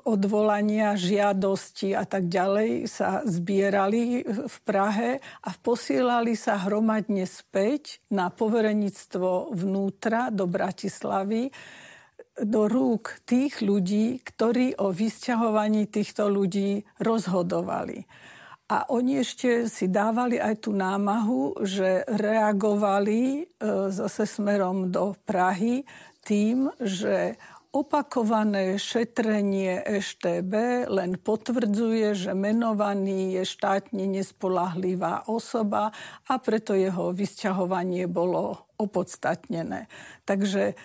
odvolania, 0.06 0.94
žiadosti 0.94 1.96
a 1.96 2.06
tak 2.06 2.30
ďalej 2.30 2.86
sa 2.86 3.26
zbierali 3.26 4.22
v 4.24 4.56
Prahe 4.62 5.18
a 5.18 5.50
posielali 5.58 6.38
sa 6.38 6.62
hromadne 6.62 7.26
späť 7.26 7.98
na 8.12 8.30
poverenictvo 8.30 9.50
vnútra 9.50 10.30
do 10.30 10.46
Bratislavy 10.46 11.50
do 12.32 12.64
rúk 12.64 13.20
tých 13.28 13.60
ľudí, 13.60 14.24
ktorí 14.24 14.80
o 14.80 14.88
vysťahovaní 14.88 15.92
týchto 15.92 16.32
ľudí 16.32 16.80
rozhodovali. 16.96 18.08
A 18.72 18.88
oni 18.88 19.20
ešte 19.20 19.68
si 19.68 19.84
dávali 19.92 20.40
aj 20.40 20.64
tú 20.64 20.72
námahu, 20.72 21.60
že 21.60 22.08
reagovali 22.08 23.20
e, 23.20 23.42
zase 23.92 24.24
smerom 24.24 24.88
do 24.88 25.12
Prahy 25.28 25.84
tým, 26.22 26.70
že 26.78 27.36
opakované 27.72 28.76
šetrenie 28.76 29.80
EŠTB 29.80 30.84
len 30.92 31.16
potvrdzuje, 31.16 32.12
že 32.12 32.32
menovaný 32.36 33.40
je 33.40 33.44
štátne 33.48 34.04
nespolahlivá 34.12 35.24
osoba 35.24 35.88
a 36.28 36.34
preto 36.36 36.76
jeho 36.76 37.16
vysťahovanie 37.16 38.04
bolo 38.12 38.68
opodstatnené. 38.76 39.88
Takže 40.28 40.76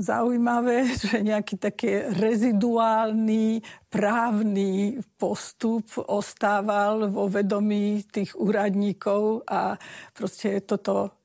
zaujímavé, 0.00 0.88
že 1.04 1.20
nejaký 1.20 1.60
taký 1.60 2.08
reziduálny 2.14 3.60
právny 3.92 5.02
postup 5.20 5.84
ostával 6.08 7.10
vo 7.12 7.28
vedomí 7.28 8.06
tých 8.08 8.32
úradníkov 8.38 9.44
a 9.44 9.76
proste 10.16 10.64
toto 10.64 11.21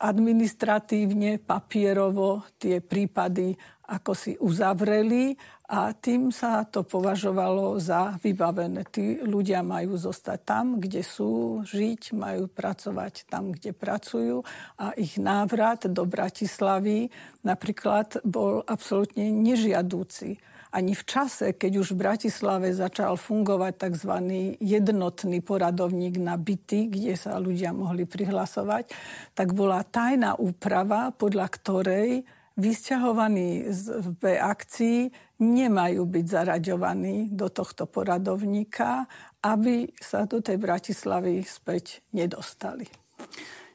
administratívne, 0.00 1.36
papierovo 1.38 2.42
tie 2.56 2.80
prípady 2.80 3.54
ako 3.92 4.12
si 4.16 4.32
uzavreli 4.40 5.36
a 5.68 5.92
tým 5.92 6.32
sa 6.32 6.64
to 6.64 6.80
považovalo 6.80 7.76
za 7.76 8.16
vybavené. 8.24 8.88
Tí 8.88 9.20
ľudia 9.20 9.60
majú 9.60 10.00
zostať 10.00 10.38
tam, 10.44 10.64
kde 10.80 11.04
sú, 11.04 11.60
žiť, 11.64 12.16
majú 12.16 12.48
pracovať 12.48 13.28
tam, 13.28 13.52
kde 13.52 13.76
pracujú 13.76 14.40
a 14.80 14.96
ich 14.96 15.20
návrat 15.20 15.84
do 15.92 16.08
Bratislavy 16.08 17.12
napríklad 17.44 18.24
bol 18.24 18.64
absolútne 18.64 19.28
nežiadúci 19.28 20.40
ani 20.72 20.96
v 20.96 21.04
čase, 21.04 21.52
keď 21.52 21.84
už 21.84 21.92
v 21.92 22.00
Bratislave 22.00 22.72
začal 22.72 23.20
fungovať 23.20 23.72
tzv. 23.76 24.12
jednotný 24.56 25.44
poradovník 25.44 26.16
na 26.16 26.40
byty, 26.40 26.88
kde 26.88 27.12
sa 27.12 27.36
ľudia 27.36 27.76
mohli 27.76 28.08
prihlasovať, 28.08 28.88
tak 29.36 29.52
bola 29.52 29.84
tajná 29.84 30.40
úprava, 30.40 31.12
podľa 31.12 31.46
ktorej 31.52 32.24
vysťahovaní 32.56 33.68
z 33.68 34.00
B 34.16 34.36
akcií 34.36 35.12
nemajú 35.40 36.02
byť 36.04 36.24
zaraďovaní 36.24 37.32
do 37.32 37.48
tohto 37.48 37.84
poradovníka, 37.88 39.08
aby 39.44 39.92
sa 40.00 40.24
do 40.24 40.40
tej 40.40 40.56
Bratislavy 40.56 41.44
späť 41.44 42.04
nedostali. 42.16 42.88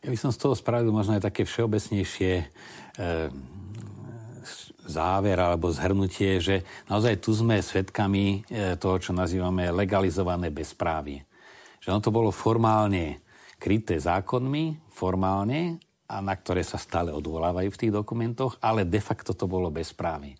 Ja 0.05 0.10
by 0.13 0.17
som 0.17 0.31
z 0.31 0.39
toho 0.39 0.53
spravil 0.53 0.93
možno 0.93 1.17
aj 1.17 1.25
také 1.25 1.43
všeobecnejšie 1.43 2.31
e, 2.38 2.45
záver 4.88 5.38
alebo 5.38 5.69
zhrnutie, 5.69 6.39
že 6.39 6.63
naozaj 6.88 7.19
tu 7.19 7.36
sme 7.36 7.60
svedkami 7.60 8.47
e, 8.47 8.80
toho, 8.80 8.97
čo 8.97 9.12
nazývame 9.12 9.69
legalizované 9.69 10.50
bezprávie. 10.50 11.28
Že 11.84 11.88
ono 11.93 12.02
to 12.02 12.12
bolo 12.12 12.32
formálne 12.34 13.21
kryté 13.60 14.00
zákonmi, 14.00 14.89
formálne, 14.89 15.78
a 16.08 16.23
na 16.23 16.34
ktoré 16.39 16.63
sa 16.63 16.80
stále 16.80 17.12
odvolávajú 17.12 17.67
v 17.67 17.80
tých 17.84 17.91
dokumentoch, 17.91 18.56
ale 18.63 18.88
de 18.88 19.04
facto 19.04 19.36
to 19.36 19.43
bolo 19.43 19.67
bezprávie. 19.67 20.39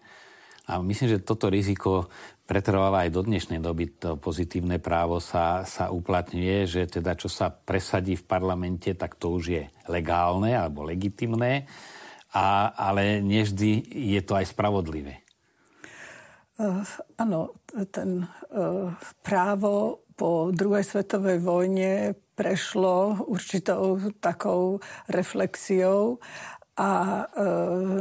A 0.68 0.80
myslím, 0.84 1.16
že 1.16 1.24
toto 1.24 1.48
riziko 1.48 2.12
pretrváva 2.44 3.08
aj 3.08 3.12
do 3.12 3.24
dnešnej 3.24 3.60
doby. 3.60 3.92
To 4.04 4.20
pozitívne 4.20 4.80
právo 4.80 5.20
sa, 5.20 5.64
sa 5.64 5.92
uplatňuje, 5.92 6.58
že 6.68 6.82
teda 6.88 7.16
čo 7.16 7.32
sa 7.32 7.52
presadí 7.52 8.20
v 8.20 8.28
parlamente, 8.28 8.96
tak 8.96 9.16
to 9.16 9.36
už 9.36 9.44
je 9.48 9.64
legálne 9.88 10.56
alebo 10.56 10.84
legitimné 10.88 11.68
a, 12.38 12.69
ale 12.78 13.26
nevždy 13.26 13.97
je 14.13 14.21
to 14.21 14.38
aj 14.38 14.54
spravodlivé. 14.54 15.26
Uh, 16.58 16.82
áno, 17.17 17.54
ten 17.89 18.26
uh, 18.26 18.89
právo 19.21 20.06
po 20.17 20.50
druhej 20.50 20.82
svetovej 20.82 21.38
vojne 21.41 22.17
prešlo 22.34 23.26
určitou 23.30 24.02
takou 24.17 24.82
reflexiou 25.10 26.17
a 26.78 27.26
e, 27.26 27.44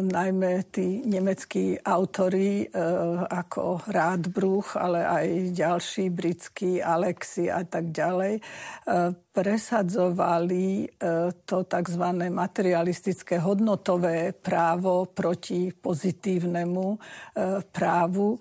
najmä 0.05 0.69
tí 0.69 1.01
nemeckí 1.09 1.81
autory 1.81 2.69
e, 2.69 2.79
ako 3.25 3.81
Rádbruch, 3.89 4.77
ale 4.77 5.01
aj 5.01 5.27
ďalší 5.57 6.12
britskí 6.12 6.85
Alexi 6.85 7.49
a 7.49 7.65
tak 7.65 7.89
ďalej, 7.89 8.37
e, 8.37 8.43
presadzovali 9.33 10.69
e, 10.85 10.87
to 11.49 11.65
tzv. 11.65 12.05
materialistické 12.29 13.41
hodnotové 13.41 14.37
právo 14.37 15.09
proti 15.09 15.73
pozitívnemu 15.73 16.87
e, 16.93 16.99
právu, 17.73 18.37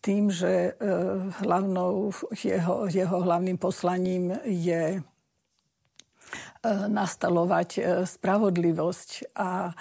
tým, 0.00 0.30
že 0.30 0.72
e, 0.72 0.72
hlavnou, 1.42 2.14
jeho, 2.32 2.86
jeho 2.88 3.18
hlavným 3.20 3.58
poslaním 3.58 4.32
je 4.46 5.02
nastalovať 6.86 7.70
e, 7.76 7.80
spravodlivosť. 8.06 9.34
A 9.38 9.70
e, 9.70 9.72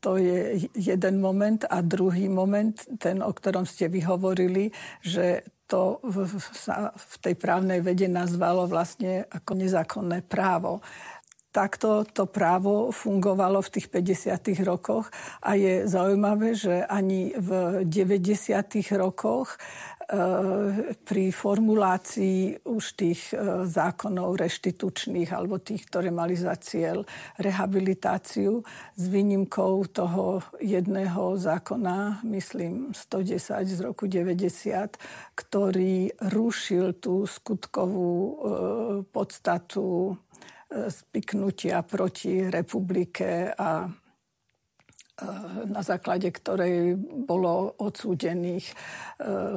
to 0.00 0.18
je 0.18 0.70
jeden 0.74 1.16
moment. 1.18 1.64
A 1.66 1.82
druhý 1.82 2.30
moment, 2.30 2.76
ten, 2.98 3.22
o 3.22 3.32
ktorom 3.32 3.66
ste 3.66 3.90
vyhovorili, 3.90 4.70
že 5.02 5.42
to 5.66 5.98
sa 6.54 6.94
v 6.94 7.14
tej 7.18 7.34
právnej 7.34 7.82
vede 7.82 8.06
nazvalo 8.06 8.70
vlastne 8.70 9.26
ako 9.26 9.58
nezákonné 9.58 10.22
právo 10.22 10.78
takto 11.56 12.04
to 12.04 12.28
právo 12.28 12.92
fungovalo 12.92 13.64
v 13.64 13.72
tých 13.72 13.88
50. 13.88 14.60
rokoch 14.60 15.08
a 15.40 15.56
je 15.56 15.88
zaujímavé, 15.88 16.52
že 16.52 16.84
ani 16.84 17.32
v 17.32 17.80
90. 17.88 18.52
rokoch 19.00 19.56
e, 19.56 19.95
pri 21.02 21.34
formulácii 21.34 22.62
už 22.62 22.84
tých 22.94 23.34
e, 23.34 23.66
zákonov 23.66 24.38
reštitučných 24.38 25.34
alebo 25.34 25.58
tých, 25.58 25.90
ktoré 25.90 26.14
mali 26.14 26.38
za 26.38 26.54
cieľ 26.62 27.02
rehabilitáciu 27.42 28.62
s 28.94 29.04
výnimkou 29.10 29.82
toho 29.90 30.46
jedného 30.62 31.34
zákona, 31.34 32.22
myslím 32.22 32.94
110 32.94 33.66
z 33.66 33.80
roku 33.82 34.06
90, 34.06 34.94
ktorý 35.34 36.14
rušil 36.30 37.02
tú 37.02 37.26
skutkovú 37.26 38.14
e, 38.14 38.34
podstatu 39.10 40.14
spiknutia 40.66 41.82
proti 41.86 42.50
republike 42.50 43.54
a 43.54 43.86
na 45.72 45.80
základe 45.80 46.28
ktorej 46.28 46.92
bolo 47.00 47.72
odsúdených 47.80 48.68
e, 48.68 48.74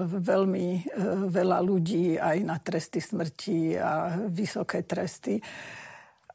veľmi 0.07 0.67
e, 0.71 0.81
veľa 1.27 1.59
ľudí 1.59 2.15
aj 2.15 2.37
na 2.47 2.55
tresty 2.63 3.03
smrti 3.03 3.75
a 3.75 4.23
vysoké 4.31 4.87
tresty. 4.87 5.35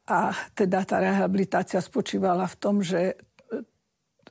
A 0.05 0.29
teda 0.53 0.85
tá 0.85 1.01
rehabilitácia 1.01 1.81
spočívala 1.81 2.45
v 2.45 2.55
tom, 2.61 2.85
že 2.85 3.17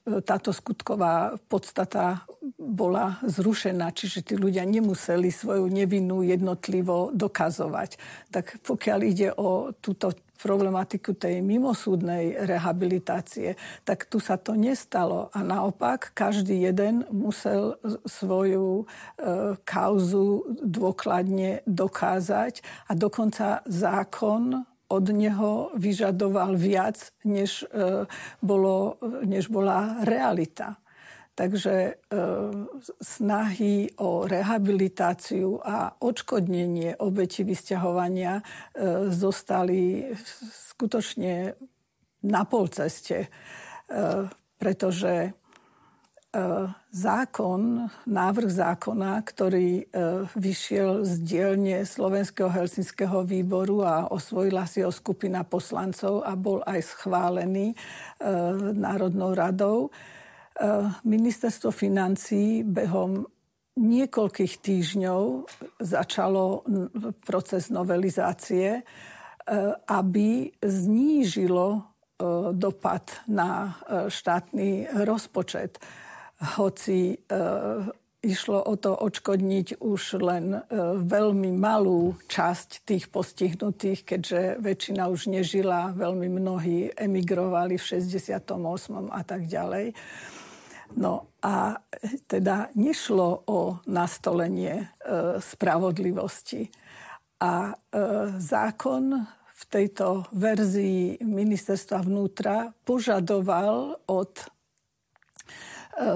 táto 0.04 0.52
skutková 0.52 1.32
podstata 1.48 2.28
bola 2.60 3.16
zrušená, 3.24 3.88
čiže 3.96 4.20
tí 4.20 4.34
ľudia 4.36 4.60
nemuseli 4.68 5.32
svoju 5.32 5.64
nevinu 5.72 6.20
jednotlivo 6.20 7.08
dokazovať. 7.16 7.96
Tak 8.28 8.60
pokiaľ 8.60 9.00
ide 9.00 9.32
o 9.32 9.72
túto 9.72 10.12
problematiku 10.44 11.16
tej 11.16 11.40
mimosúdnej 11.40 12.36
rehabilitácie, 12.44 13.56
tak 13.88 14.04
tu 14.12 14.20
sa 14.20 14.36
to 14.36 14.52
nestalo. 14.52 15.32
A 15.32 15.40
naopak, 15.40 16.12
každý 16.12 16.68
jeden 16.68 17.08
musel 17.08 17.80
svoju 18.04 18.84
e, 18.84 19.56
kauzu 19.64 20.60
dôkladne 20.60 21.64
dokázať 21.64 22.60
a 22.86 22.92
dokonca 22.92 23.64
zákon 23.64 24.68
od 24.92 25.06
neho 25.08 25.72
vyžadoval 25.80 26.60
viac, 26.60 27.08
než, 27.24 27.64
e, 27.72 28.04
bolo, 28.44 29.00
než 29.24 29.48
bola 29.48 30.04
realita. 30.04 30.83
Takže 31.34 31.74
e, 31.74 31.94
snahy 33.02 33.90
o 33.98 34.22
rehabilitáciu 34.22 35.58
a 35.66 35.98
odškodnenie 35.98 36.94
obeti 37.02 37.42
vysťahovania 37.42 38.38
e, 38.38 38.42
zostali 39.10 40.14
skutočne 40.70 41.58
na 42.22 42.42
polceste, 42.46 43.26
e, 43.26 43.28
pretože 44.58 45.34
zákon, 46.90 47.86
návrh 48.10 48.50
zákona, 48.50 49.22
ktorý 49.22 49.86
vyšiel 50.34 51.06
z 51.06 51.22
dielne 51.22 51.86
Slovenského 51.86 52.50
helsinského 52.50 53.22
výboru 53.22 53.86
a 53.86 54.10
osvojila 54.10 54.66
si 54.66 54.82
ho 54.82 54.90
skupina 54.90 55.46
poslancov 55.46 56.26
a 56.26 56.34
bol 56.34 56.58
aj 56.66 56.90
schválený 56.90 57.78
Národnou 58.74 59.30
radou, 59.30 59.94
Eh, 59.94 60.22
ministerstvo 61.02 61.74
financí 61.74 62.62
behom 62.62 63.26
niekoľkých 63.74 64.54
týždňov 64.62 65.22
začalo 65.82 66.62
proces 67.26 67.74
novelizácie, 67.74 68.78
eh, 68.78 68.84
aby 69.90 70.54
znížilo 70.62 71.66
eh, 71.74 71.84
dopad 72.54 73.26
na 73.26 73.74
štátny 74.06 74.94
rozpočet. 75.02 75.82
Hoci 76.34 77.14
išlo 78.24 78.58
o 78.64 78.74
to 78.74 78.90
odškodniť 78.96 79.78
už 79.78 80.18
len 80.18 80.58
veľmi 80.98 81.54
malú 81.54 82.18
časť 82.26 82.82
tých 82.88 83.06
postihnutých, 83.12 84.02
keďže 84.02 84.58
väčšina 84.58 85.06
už 85.08 85.30
nežila, 85.30 85.94
veľmi 85.94 86.26
mnohí 86.26 86.90
emigrovali 86.90 87.78
v 87.78 87.84
68. 87.86 89.14
a 89.14 89.22
tak 89.22 89.46
ďalej. 89.46 89.94
No 90.92 91.32
a 91.40 91.80
teda 92.28 92.68
nešlo 92.76 93.48
o 93.48 93.80
nastolenie 93.88 94.84
e, 94.84 94.86
spravodlivosti. 95.40 96.68
A 97.40 97.72
e, 97.72 97.74
zákon 98.40 99.04
v 99.54 99.62
tejto 99.70 100.28
verzii 100.32 101.24
ministerstva 101.24 102.04
vnútra 102.04 102.72
požadoval 102.84 103.96
od 104.08 104.32
e, 104.40 104.46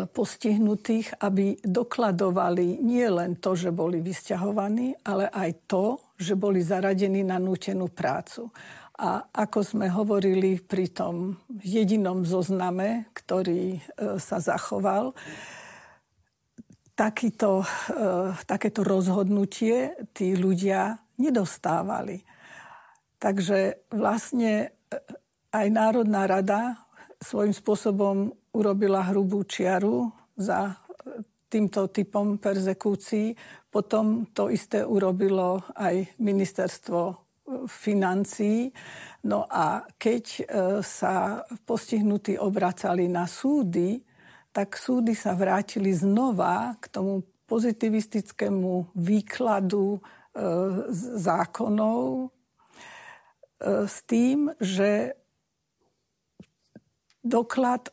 postihnutých, 0.08 1.20
aby 1.20 1.60
dokladovali 1.60 2.80
nie 2.80 3.08
len 3.08 3.36
to, 3.36 3.56
že 3.56 3.72
boli 3.72 4.00
vysťahovaní, 4.00 5.04
ale 5.04 5.28
aj 5.28 5.50
to, 5.68 6.00
že 6.16 6.34
boli 6.34 6.64
zaradení 6.64 7.22
na 7.22 7.36
nútenú 7.36 7.88
prácu. 7.88 8.50
A 8.99 9.30
ako 9.30 9.62
sme 9.62 9.86
hovorili 9.86 10.59
pri 10.59 10.90
tom 10.90 11.38
jedinom 11.62 12.26
zozname, 12.26 13.07
ktorý 13.14 13.78
e, 13.78 13.80
sa 14.18 14.42
zachoval, 14.42 15.14
takýto, 16.99 17.62
e, 17.62 17.66
takéto 18.42 18.82
rozhodnutie 18.82 19.94
tí 20.11 20.34
ľudia 20.34 20.99
nedostávali. 21.14 22.26
Takže 23.22 23.86
vlastne 23.94 24.66
e, 24.66 24.99
aj 25.55 25.66
Národná 25.70 26.26
rada 26.26 26.82
svojím 27.22 27.55
spôsobom 27.55 28.34
urobila 28.51 29.07
hrubú 29.07 29.46
čiaru 29.46 30.11
za 30.34 30.74
týmto 31.46 31.86
typom 31.86 32.34
perzekúcií. 32.42 33.38
Potom 33.70 34.26
to 34.34 34.51
isté 34.51 34.82
urobilo 34.82 35.62
aj 35.78 36.18
ministerstvo 36.18 37.27
financií. 37.68 38.72
No 39.28 39.44
a 39.46 39.84
keď 40.00 40.24
e, 40.24 40.42
sa 40.80 41.44
postihnutí 41.68 42.40
obracali 42.40 43.06
na 43.06 43.28
súdy, 43.28 44.00
tak 44.50 44.74
súdy 44.74 45.12
sa 45.12 45.36
vrátili 45.36 45.92
znova 45.92 46.74
k 46.80 46.88
tomu 46.88 47.22
pozitivistickému 47.46 48.96
výkladu 48.96 49.96
e, 49.96 50.00
zákonov 51.20 52.26
e, 52.26 52.26
s 53.86 53.96
tým, 54.08 54.50
že 54.58 55.14
doklad 57.20 57.92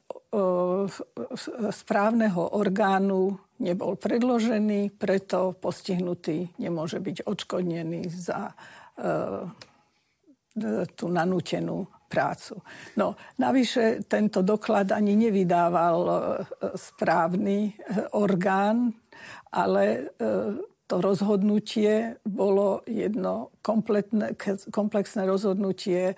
správneho 1.72 2.60
orgánu 2.60 3.40
nebol 3.60 3.96
predložený, 3.96 4.92
preto 5.00 5.56
postihnutý 5.56 6.52
nemôže 6.60 7.00
byť 7.00 7.24
odškodnený 7.24 8.12
za 8.12 8.52
tú 10.96 11.06
nanútenú 11.12 11.84
prácu. 12.08 12.56
No, 12.96 13.20
navyše 13.36 14.08
tento 14.08 14.40
doklad 14.40 14.88
ani 14.96 15.20
nevydával 15.20 16.00
e, 16.08 16.16
správny 16.80 17.60
e, 17.68 17.74
orgán, 18.16 18.96
ale 19.52 20.16
to 20.86 21.02
rozhodnutie 21.02 22.22
bolo 22.22 22.86
jedno 22.86 23.50
komplexné 24.70 25.26
rozhodnutie 25.26 26.14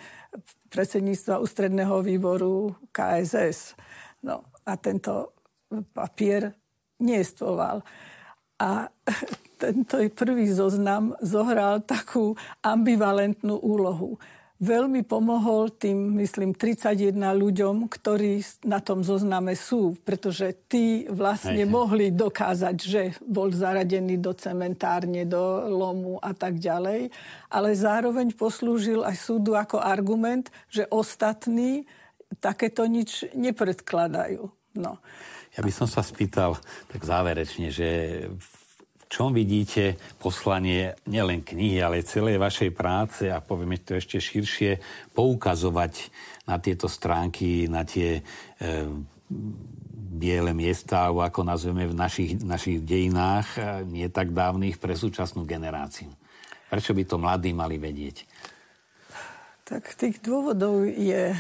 predsedníctva 0.68 1.40
ústredného 1.40 2.04
výboru 2.04 2.76
KSS. 2.92 3.80
No, 4.28 4.44
a 4.68 4.76
tento 4.76 5.40
papier 5.96 6.52
neestvoval. 7.00 7.80
A 8.60 8.92
tento 9.58 9.98
prvý 10.14 10.48
zoznam 10.54 11.18
zohral 11.20 11.82
takú 11.82 12.38
ambivalentnú 12.62 13.58
úlohu. 13.58 14.22
Veľmi 14.58 15.06
pomohol 15.06 15.70
tým, 15.70 16.18
myslím, 16.18 16.58
31 16.58 17.14
ľuďom, 17.14 17.86
ktorí 17.86 18.42
na 18.66 18.82
tom 18.82 19.06
zozname 19.06 19.54
sú, 19.54 19.94
pretože 20.02 20.50
tí 20.66 21.06
vlastne 21.14 21.62
Hej. 21.62 21.70
mohli 21.70 22.10
dokázať, 22.10 22.78
že 22.82 23.02
bol 23.22 23.54
zaradený 23.54 24.18
do 24.18 24.34
cementárne, 24.34 25.30
do 25.30 25.70
lomu 25.70 26.18
a 26.26 26.34
tak 26.34 26.58
ďalej. 26.58 27.14
Ale 27.54 27.70
zároveň 27.78 28.34
poslúžil 28.34 29.06
aj 29.06 29.14
súdu 29.22 29.54
ako 29.54 29.78
argument, 29.78 30.50
že 30.74 30.90
ostatní 30.90 31.86
takéto 32.42 32.90
nič 32.90 33.30
nepredkladajú. 33.38 34.42
No. 34.74 34.98
Ja 35.54 35.62
by 35.62 35.70
som 35.70 35.86
sa 35.86 36.02
spýtal 36.02 36.58
tak 36.90 37.06
záverečne, 37.06 37.70
že 37.70 37.90
čom 39.08 39.32
vidíte 39.32 39.96
poslanie 40.20 40.96
nielen 41.08 41.44
knihy, 41.44 41.80
ale 41.80 42.04
celej 42.04 42.40
vašej 42.40 42.72
práce 42.76 43.24
a 43.32 43.40
povieme 43.40 43.80
to 43.80 43.96
ešte 43.96 44.20
širšie, 44.20 44.80
poukazovať 45.16 46.12
na 46.48 46.60
tieto 46.60 46.92
stránky, 46.92 47.72
na 47.72 47.88
tie 47.88 48.20
e, 48.20 48.22
biele 50.18 50.52
miesta, 50.52 51.08
alebo 51.08 51.24
ako 51.24 51.44
nazveme 51.44 51.88
v 51.88 51.96
našich, 51.96 52.40
našich 52.44 52.84
dejinách, 52.84 53.48
e, 53.56 53.60
nie 53.88 54.08
tak 54.12 54.36
dávnych, 54.36 54.80
pre 54.80 54.96
súčasnú 54.96 55.48
generáciu. 55.48 56.12
Prečo 56.68 56.92
by 56.92 57.04
to 57.08 57.16
mladí 57.16 57.52
mali 57.56 57.80
vedieť? 57.80 58.28
Tak 59.68 60.00
tých 60.00 60.24
dôvodov 60.24 60.88
je 60.88 61.36
e, 61.36 61.40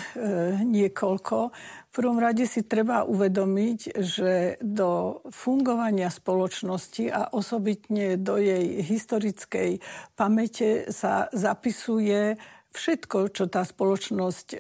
niekoľko. 0.68 1.56
Prvom 1.98 2.22
rade 2.22 2.46
si 2.46 2.62
treba 2.62 3.10
uvedomiť, 3.10 3.80
že 3.98 4.62
do 4.62 5.18
fungovania 5.34 6.14
spoločnosti 6.14 7.10
a 7.10 7.34
osobitne 7.34 8.22
do 8.22 8.38
jej 8.38 8.86
historickej 8.86 9.82
pamäte 10.14 10.94
sa 10.94 11.26
zapisuje 11.34 12.38
všetko, 12.70 13.34
čo 13.34 13.50
tá 13.50 13.66
spoločnosť 13.66 14.48
e, 14.54 14.58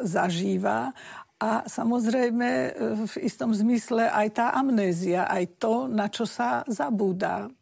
zažíva 0.00 0.96
a 1.36 1.50
samozrejme 1.68 2.48
e, 2.48 2.70
v 3.04 3.14
istom 3.20 3.52
zmysle 3.52 4.08
aj 4.08 4.40
tá 4.40 4.56
amnézia, 4.56 5.28
aj 5.28 5.60
to, 5.60 5.92
na 5.92 6.08
čo 6.08 6.24
sa 6.24 6.64
zabúda. 6.64 7.52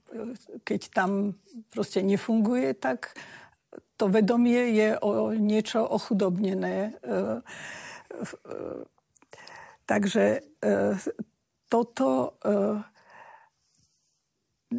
Keď 0.63 0.81
tam 0.95 1.35
proste 1.75 1.99
nefunguje, 2.07 2.79
tak 2.79 3.19
to 3.99 4.07
vedomie 4.07 4.71
je 4.71 4.95
o 5.03 5.35
niečo 5.35 5.83
ochudobnené. 5.83 6.95
E, 9.91 9.95
e, 9.95 9.99
takže 9.99 10.25
e, 10.63 10.71
toto 11.67 12.39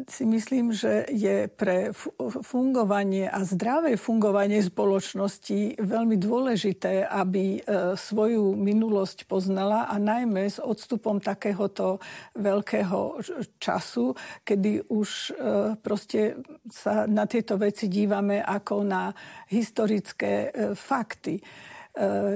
si 0.08 0.24
myslím, 0.24 0.72
že 0.72 1.04
je 1.12 1.52
pre 1.52 1.92
fungovanie 2.40 3.28
a 3.28 3.44
zdravé 3.44 4.00
fungovanie 4.00 4.64
spoločnosti 4.64 5.76
veľmi 5.76 6.16
dôležité, 6.16 7.04
aby 7.04 7.60
e, 7.60 7.92
svoju 7.92 8.56
minulosť 8.56 9.28
poznala 9.28 9.92
a 9.92 10.00
najmä 10.00 10.48
s 10.48 10.56
odstupom 10.56 11.20
takéhoto 11.20 12.00
veľkého 12.40 13.20
času, 13.60 14.16
kedy 14.48 14.88
už 14.88 15.08
e, 15.28 15.30
proste 15.76 16.40
sa 16.72 17.04
na 17.04 17.28
tieto 17.28 17.60
veci 17.60 17.84
dívame 17.92 18.40
ako 18.40 18.88
na 18.88 19.12
historické 19.52 20.48
e, 20.48 20.72
fakty. 20.72 21.36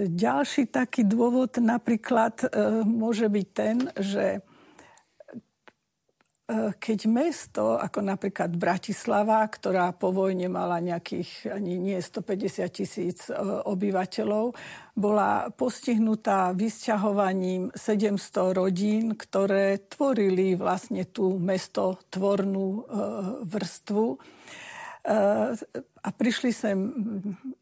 Ďalší 0.07 0.69
taký 0.69 1.09
dôvod 1.09 1.57
napríklad 1.57 2.45
môže 2.85 3.25
byť 3.25 3.47
ten, 3.57 3.89
že 3.97 4.45
keď 6.79 7.11
mesto, 7.11 7.75
ako 7.75 8.07
napríklad 8.07 8.55
Bratislava, 8.55 9.43
ktorá 9.51 9.91
po 9.91 10.15
vojne 10.15 10.47
mala 10.47 10.79
nejakých 10.79 11.51
ani 11.51 11.75
nie 11.75 11.99
150 11.99 12.71
tisíc 12.71 13.27
e, 13.27 13.35
obyvateľov, 13.67 14.55
bola 14.95 15.51
postihnutá 15.51 16.55
vysťahovaním 16.55 17.75
700 17.75 18.55
rodín, 18.55 19.19
ktoré 19.19 19.91
tvorili 19.91 20.55
vlastne 20.55 21.11
tú 21.11 21.35
mesto 21.35 21.99
tvornú 22.15 22.67
e, 22.71 22.81
vrstvu 23.43 24.07
a 25.07 26.09
prišli 26.11 26.51
sem 26.51 26.79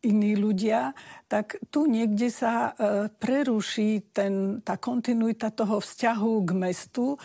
iní 0.01 0.33
ľudia, 0.33 0.97
tak 1.29 1.61
tu 1.69 1.85
niekde 1.85 2.33
sa 2.33 2.73
preruší 3.21 4.17
ten, 4.17 4.65
tá 4.65 4.81
kontinuita 4.81 5.53
toho 5.53 5.77
vzťahu 5.77 6.33
k 6.41 6.51
mestu 6.57 7.21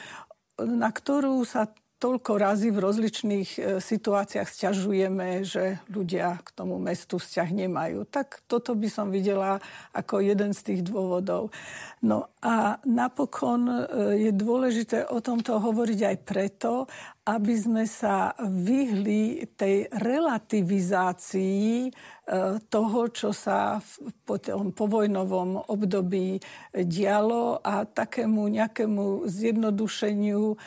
na 0.66 0.92
ktorú 0.92 1.40
sa 1.48 1.72
toľko 2.00 2.32
razy 2.40 2.72
v 2.72 2.80
rozličných 2.80 3.50
e, 3.60 3.62
situáciách 3.84 4.48
sťažujeme, 4.48 5.44
že 5.44 5.84
ľudia 5.92 6.40
k 6.40 6.50
tomu 6.56 6.80
mestu 6.80 7.20
vzťah 7.20 7.50
nemajú. 7.52 8.08
Tak 8.08 8.48
toto 8.48 8.72
by 8.72 8.88
som 8.88 9.12
videla 9.12 9.60
ako 9.92 10.24
jeden 10.24 10.56
z 10.56 10.62
tých 10.64 10.82
dôvodov. 10.88 11.52
No 12.00 12.32
a 12.40 12.80
napokon 12.88 13.68
e, 13.68 13.76
je 14.16 14.32
dôležité 14.32 15.12
o 15.12 15.20
tomto 15.20 15.60
hovoriť 15.60 16.00
aj 16.16 16.18
preto, 16.24 16.88
aby 17.30 17.54
sme 17.54 17.86
sa 17.86 18.34
vyhli 18.42 19.54
tej 19.54 19.86
relativizácii 19.94 21.94
E, 22.30 22.62
toho, 22.70 23.10
čo 23.10 23.34
sa 23.34 23.82
v 23.82 24.38
povojnovom 24.78 25.66
období 25.66 26.38
dialo 26.78 27.58
a 27.58 27.90
takému 27.90 28.46
nejakému 28.54 29.26
zjednodušeniu 29.26 30.54
e, 30.54 30.58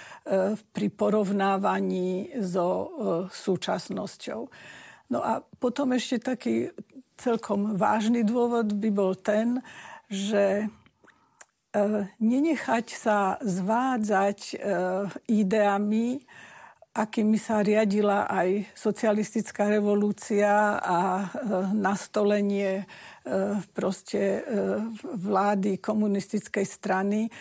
pri 0.58 0.86
porovnávaní 0.90 2.34
so 2.42 2.66
e, 2.66 2.86
súčasnosťou. 3.30 4.40
No 5.14 5.18
a 5.22 5.38
potom 5.62 5.94
ešte 5.94 6.18
taký 6.18 6.74
celkom 7.14 7.78
vážny 7.78 8.26
dôvod 8.26 8.74
by 8.74 8.90
bol 8.90 9.14
ten, 9.14 9.62
že 10.10 10.66
nenechať 12.20 12.86
sa 12.92 13.40
zvádzať 13.40 14.60
ideami, 15.24 16.20
akými 16.93 17.40
sa 17.40 17.64
riadila 17.64 18.28
aj 18.28 18.68
socialistická 18.76 19.72
revolúcia 19.72 20.76
a 20.76 21.24
e, 21.24 21.26
nastolenie 21.72 22.84
e, 22.84 22.84
proste 23.72 24.20
e, 24.20 24.40
vlády 25.16 25.80
komunistickej 25.80 26.66
strany 26.68 27.32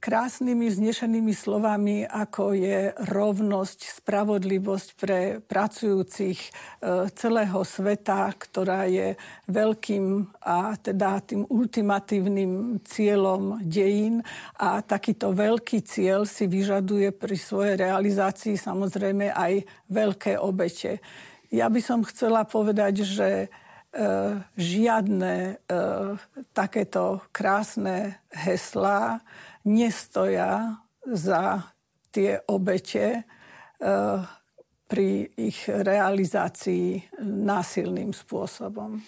krásnymi 0.00 0.68
vznešenými 0.68 1.32
slovami, 1.32 2.04
ako 2.04 2.52
je 2.52 2.92
rovnosť, 3.08 3.96
spravodlivosť 3.96 4.88
pre 5.00 5.20
pracujúcich 5.40 6.36
e, 6.36 6.48
celého 7.16 7.60
sveta, 7.64 8.28
ktorá 8.36 8.84
je 8.92 9.16
veľkým 9.48 10.36
a 10.44 10.76
teda 10.76 11.24
tým 11.24 11.48
ultimatívnym 11.48 12.84
cieľom 12.84 13.64
dejín. 13.64 14.20
A 14.60 14.84
takýto 14.84 15.32
veľký 15.32 15.80
cieľ 15.80 16.28
si 16.28 16.44
vyžaduje 16.44 17.16
pri 17.16 17.36
svojej 17.40 17.80
realizácii 17.80 18.60
samozrejme 18.60 19.32
aj 19.32 19.64
veľké 19.88 20.36
obete. 20.36 21.00
Ja 21.48 21.72
by 21.72 21.80
som 21.80 22.04
chcela 22.04 22.44
povedať, 22.44 23.08
že 23.08 23.48
žiadne 24.54 25.34
e, 25.34 25.54
takéto 26.54 27.26
krásne 27.34 28.22
heslá 28.30 29.18
nestoja 29.66 30.78
za 31.02 31.74
tie 32.14 32.38
obete 32.46 33.06
e, 33.18 33.22
pri 34.90 35.08
ich 35.38 35.66
realizácii 35.66 37.18
násilným 37.22 38.14
spôsobom. 38.14 38.98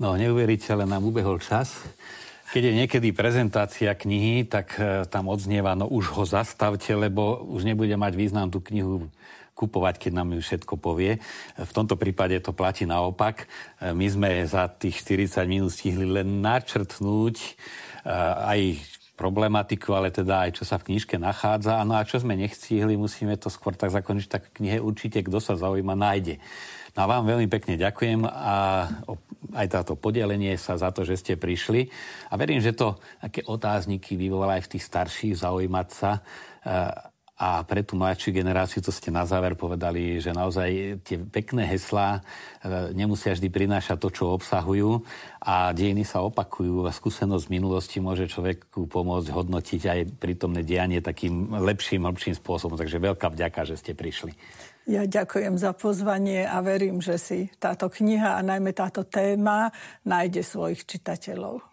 No, 0.00 0.16
neuveríte, 0.16 0.72
ale 0.72 0.88
nám 0.88 1.04
ubehol 1.08 1.40
čas. 1.40 1.76
Keď 2.50 2.62
je 2.66 2.78
niekedy 2.84 3.08
prezentácia 3.12 3.92
knihy, 3.96 4.48
tak 4.48 4.74
tam 5.08 5.30
odznieva, 5.30 5.78
no 5.78 5.86
už 5.86 6.04
ho 6.18 6.24
zastavte, 6.26 6.92
lebo 6.92 7.46
už 7.46 7.62
nebude 7.62 7.94
mať 7.94 8.12
význam 8.18 8.50
tú 8.50 8.58
knihu 8.64 9.06
kupovať, 9.60 10.08
keď 10.08 10.12
nám 10.16 10.32
ju 10.32 10.40
všetko 10.40 10.80
povie. 10.80 11.20
V 11.60 11.72
tomto 11.76 12.00
prípade 12.00 12.40
to 12.40 12.56
platí 12.56 12.88
naopak. 12.88 13.44
My 13.84 14.06
sme 14.08 14.48
za 14.48 14.72
tých 14.72 15.04
40 15.04 15.44
minút 15.44 15.76
stihli 15.76 16.08
len 16.08 16.40
načrtnúť 16.40 17.36
eh, 17.36 17.52
aj 18.56 18.60
problematiku, 19.20 19.92
ale 19.92 20.08
teda 20.08 20.48
aj 20.48 20.56
čo 20.56 20.64
sa 20.64 20.80
v 20.80 20.88
knižke 20.88 21.20
nachádza. 21.20 21.84
No 21.84 22.00
a 22.00 22.08
čo 22.08 22.16
sme 22.16 22.40
nechcihli, 22.40 22.96
musíme 22.96 23.36
to 23.36 23.52
skôr 23.52 23.76
tak 23.76 23.92
zakončiť, 23.92 24.28
tak 24.32 24.48
v 24.48 24.54
knihe 24.64 24.78
určite, 24.80 25.20
kto 25.20 25.36
sa 25.36 25.60
zaujíma, 25.60 25.92
nájde. 25.92 26.40
No 26.96 27.04
a 27.04 27.10
vám 27.12 27.28
veľmi 27.28 27.44
pekne 27.52 27.76
ďakujem 27.76 28.24
a 28.24 28.88
aj 29.52 29.66
táto 29.68 29.94
podelenie 29.94 30.56
sa 30.56 30.80
za 30.80 30.88
to, 30.90 31.04
že 31.04 31.20
ste 31.20 31.34
prišli. 31.36 31.92
A 32.32 32.40
verím, 32.40 32.64
že 32.64 32.72
to 32.72 32.96
také 33.20 33.44
otázniky 33.44 34.16
vyvolá 34.16 34.56
aj 34.56 34.66
v 34.66 34.70
tých 34.74 34.88
starších 34.88 35.34
zaujímať 35.36 35.88
sa 35.92 36.10
eh, 36.16 37.10
a 37.40 37.64
pre 37.64 37.80
tú 37.80 37.96
mladšiu 37.96 38.36
generáciu, 38.36 38.84
to 38.84 38.92
ste 38.92 39.08
na 39.08 39.24
záver 39.24 39.56
povedali, 39.56 40.20
že 40.20 40.36
naozaj 40.36 41.00
tie 41.00 41.16
pekné 41.16 41.64
heslá 41.64 42.20
e, 42.20 42.92
nemusia 42.92 43.32
vždy 43.32 43.48
prinášať 43.48 43.96
to, 43.96 44.12
čo 44.12 44.36
obsahujú 44.36 45.00
a 45.40 45.72
dejiny 45.72 46.04
sa 46.04 46.20
opakujú 46.20 46.84
a 46.84 46.92
skúsenosť 46.92 47.48
z 47.48 47.52
minulosti 47.56 47.96
môže 47.96 48.28
človeku 48.28 48.84
pomôcť 48.84 49.32
hodnotiť 49.32 49.82
aj 49.88 50.00
prítomné 50.20 50.60
dianie 50.60 51.00
takým 51.00 51.56
lepším, 51.56 52.04
lepším 52.12 52.36
spôsobom. 52.36 52.76
Takže 52.76 53.00
veľká 53.00 53.32
vďaka, 53.32 53.64
že 53.64 53.80
ste 53.80 53.96
prišli. 53.96 54.36
Ja 54.84 55.08
ďakujem 55.08 55.56
za 55.56 55.72
pozvanie 55.72 56.44
a 56.44 56.60
verím, 56.60 57.00
že 57.00 57.16
si 57.16 57.48
táto 57.56 57.88
kniha 57.88 58.36
a 58.36 58.44
najmä 58.44 58.76
táto 58.76 59.08
téma 59.08 59.72
nájde 60.04 60.44
svojich 60.44 60.84
čitateľov. 60.84 61.64